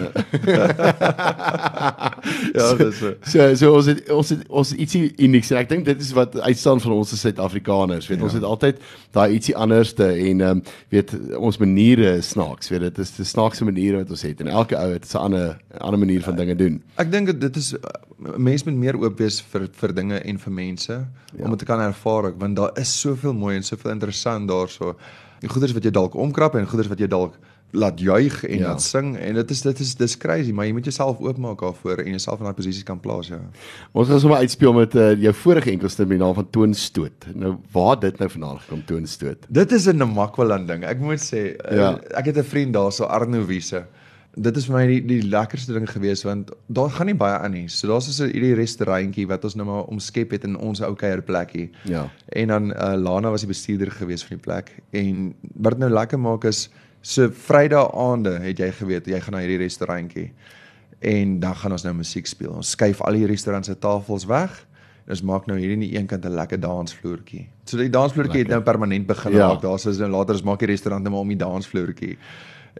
Ja, 2.54 2.74
dis 2.78 2.98
so. 2.98 3.14
So 3.22 3.54
so 3.56 3.72
ons 3.76 3.88
het 3.90 4.10
ons 4.12 4.32
het 4.32 4.42
ons 4.48 4.72
het 4.72 4.80
ietsie 4.84 5.02
unieks 5.16 5.50
en 5.52 5.60
ek 5.60 5.70
dink 5.70 5.86
dit 5.88 6.00
is 6.02 6.10
wat 6.16 6.36
uitstaan 6.38 6.82
van 6.82 6.94
ons 6.96 7.12
as 7.14 7.22
Suid-Afrikaners. 7.24 8.08
Weet 8.10 8.20
ja. 8.20 8.26
ons 8.28 8.36
het 8.36 8.46
altyd 8.46 8.80
daai 9.16 9.36
ietsie 9.36 9.56
anderste 9.56 10.08
en 10.08 10.42
ehm 10.44 10.58
um, 10.58 10.62
weet 10.94 11.14
ons 11.36 11.60
maniere 11.62 12.16
is 12.18 12.32
snaaks. 12.34 12.72
Weet 12.72 12.88
dit 12.88 13.00
is 13.04 13.14
die 13.16 13.28
snaakse 13.28 13.66
maniere 13.68 14.02
wat 14.02 14.12
ons 14.14 14.24
het 14.26 14.42
en 14.44 14.52
elke 14.52 14.78
ou 14.78 14.90
het 14.92 15.06
'n 15.12 15.24
ander 15.24 15.56
ander 15.78 16.00
manier 16.00 16.22
van 16.22 16.36
dinge 16.36 16.56
doen. 16.56 16.82
Ek 16.96 17.12
dink 17.12 17.40
dit 17.40 17.56
is 17.56 17.72
uh, 17.74 17.80
mense 18.36 18.64
moet 18.68 18.78
meer 18.78 18.98
oop 18.98 19.18
wees 19.18 19.40
vir 19.52 19.68
vir 19.72 19.94
dinge 19.94 20.18
en 20.18 20.38
vir 20.38 20.52
mense 20.52 20.92
ja. 20.92 21.44
om 21.44 21.50
dit 21.50 21.58
te 21.58 21.64
kan 21.64 21.80
ervaar 21.80 22.32
want 22.38 22.56
daar 22.56 22.72
is 22.76 23.00
soveel 23.00 23.32
mooi 23.32 23.56
en 23.56 23.62
soveel 23.62 23.90
interessant 23.90 24.48
daarso. 24.48 24.96
Die 25.40 25.48
goeders 25.48 25.72
wat 25.72 25.84
jy 25.84 25.90
dalk 25.90 26.14
omkrap 26.14 26.54
en 26.54 26.66
goeders 26.66 26.88
wat 26.88 26.98
jy 26.98 27.06
dalk 27.06 27.38
laat 27.72 28.00
juig 28.00 28.44
en 28.44 28.58
Ja. 28.58 28.68
laat 28.68 28.82
sing 28.82 29.16
en 29.16 29.34
dit 29.34 29.50
is 29.50 29.60
dit 29.62 29.80
is 29.80 29.94
dis 29.94 30.16
crazy 30.16 30.52
maar 30.52 30.64
jy 30.66 30.72
moet 30.72 30.84
jouself 30.84 31.18
oopmaak 31.20 31.60
daarvoor 31.60 31.98
en 31.98 32.08
jouself 32.10 32.38
in 32.38 32.44
daai 32.44 32.54
posisies 32.54 32.82
kan 32.82 33.00
plaas 33.00 33.28
ja. 33.28 33.40
Ons 33.92 34.08
gaan 34.08 34.20
sommer 34.20 34.38
uitspeel 34.38 34.72
met 34.72 34.94
uh, 34.94 35.12
jou 35.20 35.34
vorige 35.34 35.70
enkelste 35.70 36.02
met 36.06 36.16
die 36.18 36.24
naam 36.24 36.34
van 36.34 36.50
Toonstoot. 36.50 37.26
Nou 37.34 37.56
waar 37.72 38.00
dit 38.00 38.18
nou 38.18 38.30
vandaan 38.30 38.58
gekom 38.60 38.84
Toonstoot? 38.84 39.46
Dit 39.48 39.72
is 39.72 39.86
'n 39.86 39.96
Namakwaland 39.96 40.68
ding. 40.68 40.84
Ek 40.84 40.98
moet 40.98 41.20
sê, 41.20 41.56
Ja. 41.70 41.74
ja. 41.74 41.98
ek 42.16 42.24
het 42.26 42.36
'n 42.38 42.44
vriend 42.44 42.72
daarso 42.74 43.04
Arno 43.04 43.44
Wiese. 43.44 43.84
Dit 44.36 44.56
is 44.56 44.66
vir 44.66 44.74
my 44.76 44.86
die 44.86 45.00
die 45.06 45.22
lekkerste 45.28 45.72
ding 45.72 45.88
gewees 45.90 46.22
want 46.24 46.50
daar 46.68 46.90
gaan 46.90 47.06
nie 47.06 47.14
baie 47.14 47.38
aan 47.38 47.50
nie. 47.52 47.68
So 47.68 47.88
daar's 47.88 48.16
so 48.16 48.24
hierdie 48.24 48.54
restaurantjie 48.54 49.26
wat 49.26 49.44
ons 49.44 49.54
nou 49.56 49.66
maar 49.66 49.84
omskep 49.84 50.30
het 50.30 50.44
in 50.44 50.56
ons 50.56 50.80
ou 50.80 50.94
kuierplekkie. 50.94 51.70
Ja. 51.84 52.08
En 52.28 52.48
dan 52.48 52.70
uh, 52.70 52.94
Lana 52.96 53.30
was 53.30 53.40
die 53.40 53.48
bestuurder 53.48 53.90
gewees 53.90 54.22
van 54.24 54.36
die 54.36 54.42
plek 54.42 54.70
en 54.92 55.34
wat 55.54 55.72
dit 55.72 55.78
nou 55.80 55.90
lekker 55.90 56.18
maak 56.18 56.44
is 56.44 56.70
so 57.02 57.30
Vrydag 57.30 57.92
aande 57.94 58.38
het 58.42 58.58
jy 58.58 58.70
geweet 58.72 59.06
jy 59.06 59.20
gaan 59.20 59.32
na 59.32 59.42
hierdie 59.44 59.58
restaurantjie 59.64 60.32
en 61.00 61.40
dan 61.40 61.54
gaan 61.54 61.72
ons 61.72 61.84
nou 61.84 61.94
musiek 61.94 62.26
speel. 62.26 62.50
Ons 62.58 62.70
skuif 62.74 63.00
al 63.06 63.12
die 63.12 63.26
restaurant 63.26 63.64
se 63.64 63.78
tafels 63.78 64.26
weg. 64.26 64.66
Ons 65.08 65.22
maak 65.22 65.46
nou 65.46 65.56
hier 65.58 65.70
in 65.70 65.80
die 65.80 65.96
een 65.96 66.06
kant 66.06 66.24
'n 66.24 66.34
lekker 66.34 66.60
dansvloertjie. 66.60 67.46
So 67.64 67.76
die 67.76 67.90
dansvloertjie 67.90 68.40
het 68.40 68.48
nou 68.48 68.60
permanent 68.60 69.06
begin 69.06 69.32
Ja. 69.32 69.48
raak. 69.48 69.62
Daar's 69.62 69.86
is 69.86 69.98
nou 69.98 70.10
later 70.10 70.34
ons 70.34 70.42
maak 70.42 70.58
die 70.58 70.66
restaurant 70.68 71.02
nou 71.02 71.12
maar 71.12 71.20
om 71.20 71.28
die 71.28 71.36
dansvloertjie. 71.36 72.18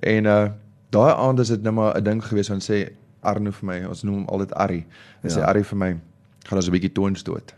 En 0.02 0.24
uh 0.24 0.48
daai 0.90 1.12
aand 1.12 1.38
is 1.38 1.48
dit 1.48 1.62
nou 1.62 1.74
maar 1.74 1.96
'n 1.96 2.04
ding 2.04 2.24
gewees 2.24 2.48
want 2.48 2.62
sê 2.62 2.90
Arno 3.20 3.50
vir 3.50 3.66
my, 3.66 3.84
ons 3.84 4.02
noem 4.02 4.14
hom 4.14 4.26
altyd 4.26 4.52
Arrie. 4.54 4.86
Hy 5.22 5.28
ja. 5.28 5.36
sê. 5.36 5.42
Arrie 5.42 5.64
vir 5.64 5.78
my, 5.78 6.00
gaan 6.48 6.58
ons 6.58 6.68
'n 6.68 6.72
bietjie 6.72 6.92
toonstoot. 6.96 7.52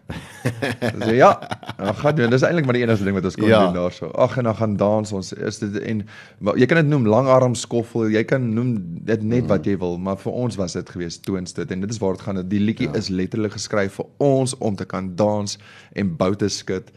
Ek 0.82 0.96
sê 0.98 1.14
ja, 1.16 1.30
Ja, 1.78 1.92
gaan 1.96 2.16
doen. 2.16 2.30
Dis 2.30 2.42
eintlik 2.42 2.66
maar 2.66 2.76
die 2.76 2.82
enigste 2.82 3.04
ding 3.06 3.14
wat 3.16 3.24
ons 3.24 3.36
kon 3.38 3.48
Ja. 3.48 3.60
doen 3.64 3.74
daarso. 3.78 4.10
Ag 4.18 4.36
en 4.38 4.44
dan 4.44 4.56
gaan 4.56 4.76
dans 4.76 5.12
ons. 5.12 5.32
Is 5.32 5.58
dit 5.58 5.78
en 5.78 6.02
maar 6.38 6.58
jy 6.58 6.66
kan 6.66 6.76
dit 6.82 6.90
noem 6.90 7.06
langarm 7.06 7.54
skoffel. 7.54 8.10
Jy 8.10 8.24
kan 8.24 8.54
noem 8.54 8.74
dit 9.04 9.22
net 9.22 9.46
wat 9.46 9.64
jy 9.64 9.76
wil, 9.78 9.98
maar 9.98 10.16
vir 10.18 10.32
ons 10.32 10.56
was 10.56 10.72
dit 10.72 10.90
gewees 10.90 11.20
toonstoot 11.20 11.70
en 11.70 11.80
dit 11.80 11.90
is 11.90 11.98
waar 11.98 12.12
dit 12.18 12.20
gaan. 12.26 12.42
Die 12.48 12.60
liedjie 12.60 12.88
ja. 12.90 12.98
is 12.98 13.08
letterlik 13.08 13.52
geskryf 13.52 13.92
vir 14.00 14.06
ons 14.18 14.56
om 14.58 14.76
te 14.76 14.84
kan 14.84 15.14
dans 15.16 15.58
en 15.94 16.16
boute 16.16 16.48
skud 16.48 16.90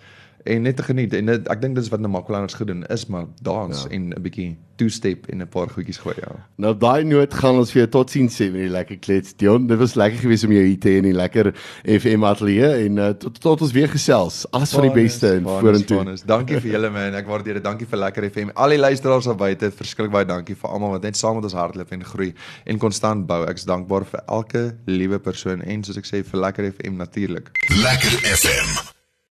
en 0.43 0.61
net 0.61 0.75
te 0.75 0.83
geniet. 0.83 1.13
En 1.13 1.31
dit, 1.31 1.47
ek 1.51 1.61
dink 1.61 1.75
dis 1.75 1.89
wat 1.93 2.03
Namakwalanders 2.03 2.57
gedoen 2.59 2.85
is 2.93 3.05
maar 3.11 3.25
dans 3.41 3.83
ja. 3.83 3.89
en 3.95 4.09
'n 4.13 4.21
bietjie 4.21 4.57
two 4.75 4.89
step 4.89 5.27
en 5.29 5.41
'n 5.41 5.47
paar 5.47 5.69
goedjies 5.69 5.97
gooi 5.97 6.15
ja. 6.17 6.31
Nou 6.55 6.77
daai 6.77 7.03
noot 7.03 7.33
gaan 7.33 7.55
ons 7.55 7.71
vir 7.71 7.81
jou 7.81 7.89
totsiens 7.89 8.35
sê 8.35 8.51
met 8.51 8.61
die 8.65 8.69
lekker 8.69 8.97
klets. 8.97 9.35
Dion, 9.35 9.67
dit 9.67 9.77
was 9.77 9.93
lekker 9.93 10.19
geweest 10.19 10.43
om 10.43 10.51
jou 10.51 10.63
hier 10.63 10.79
te 10.79 10.89
hê 10.89 10.97
in 10.97 11.03
die 11.03 11.13
lekker 11.13 11.53
FM 11.83 12.23
ateljee 12.23 12.85
en 12.85 12.97
uh, 12.97 13.09
tot 13.09 13.39
tot 13.39 13.61
ons 13.61 13.71
weer 13.71 13.89
gesels. 13.89 14.45
Alles 14.51 14.73
van 14.73 14.81
die 14.81 14.91
beste 14.91 15.33
en 15.33 15.43
vorentoe. 15.43 16.15
Dankie 16.25 16.59
vir 16.59 16.71
julle 16.71 16.89
man. 16.89 17.13
Ek 17.13 17.27
waardeer 17.27 17.53
dit. 17.53 17.63
Dankie 17.63 17.87
vir 17.87 17.99
Lekker 17.99 18.29
FM. 18.29 18.49
Al 18.55 18.69
die 18.69 18.79
luisteraars 18.79 19.25
daar 19.25 19.35
buite, 19.35 19.71
verskriklik 19.71 20.11
baie 20.11 20.25
dankie 20.25 20.55
vir 20.55 20.69
almal 20.69 20.97
wat 20.97 21.03
net 21.03 21.17
saam 21.17 21.35
met 21.35 21.43
ons 21.43 21.53
hardloop 21.53 21.91
en 21.91 22.03
groei 22.03 22.33
en 22.65 22.77
konstant 22.77 23.27
bou. 23.27 23.45
Ek's 23.47 23.65
dankbaar 23.65 24.05
vir 24.05 24.23
elke 24.27 24.63
liewe 24.85 25.19
persoon 25.19 25.61
en 25.61 25.83
soos 25.83 25.97
ek 25.97 26.09
sê 26.09 26.23
vir 26.23 26.39
Lekker 26.39 26.71
FM 26.73 26.97
natuurlik. 26.97 27.53
Lekker 27.69 28.19
FM 28.33 28.93